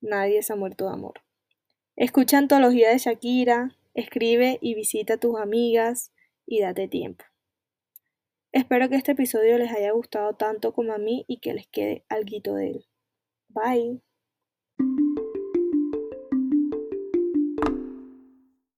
nadie 0.01 0.43
se 0.43 0.53
ha 0.53 0.57
muerto 0.57 0.87
de 0.87 0.93
amor. 0.93 1.21
Escucha 1.97 2.39
antología 2.39 2.91
de 2.91 2.99
Shakira, 2.99 3.77
escribe 3.95 4.59
y 4.61 4.75
visita 4.75 5.15
a 5.15 5.19
tus 5.19 5.39
amigas 5.39 6.13
y 6.47 6.61
date 6.61 6.89
tiempo. 6.89 7.25
Espero 8.53 8.89
que 8.89 8.97
este 8.97 9.13
episodio 9.13 9.59
les 9.59 9.71
haya 9.73 9.93
gustado 9.93 10.35
tanto 10.35 10.73
como 10.73 10.93
a 10.93 10.99
mí 10.99 11.25
y 11.29 11.39
que 11.39 11.53
les 11.53 11.67
quede 11.67 12.05
alguito 12.09 12.55
de 12.55 12.71
él. 12.71 12.87
Bye. 13.49 14.03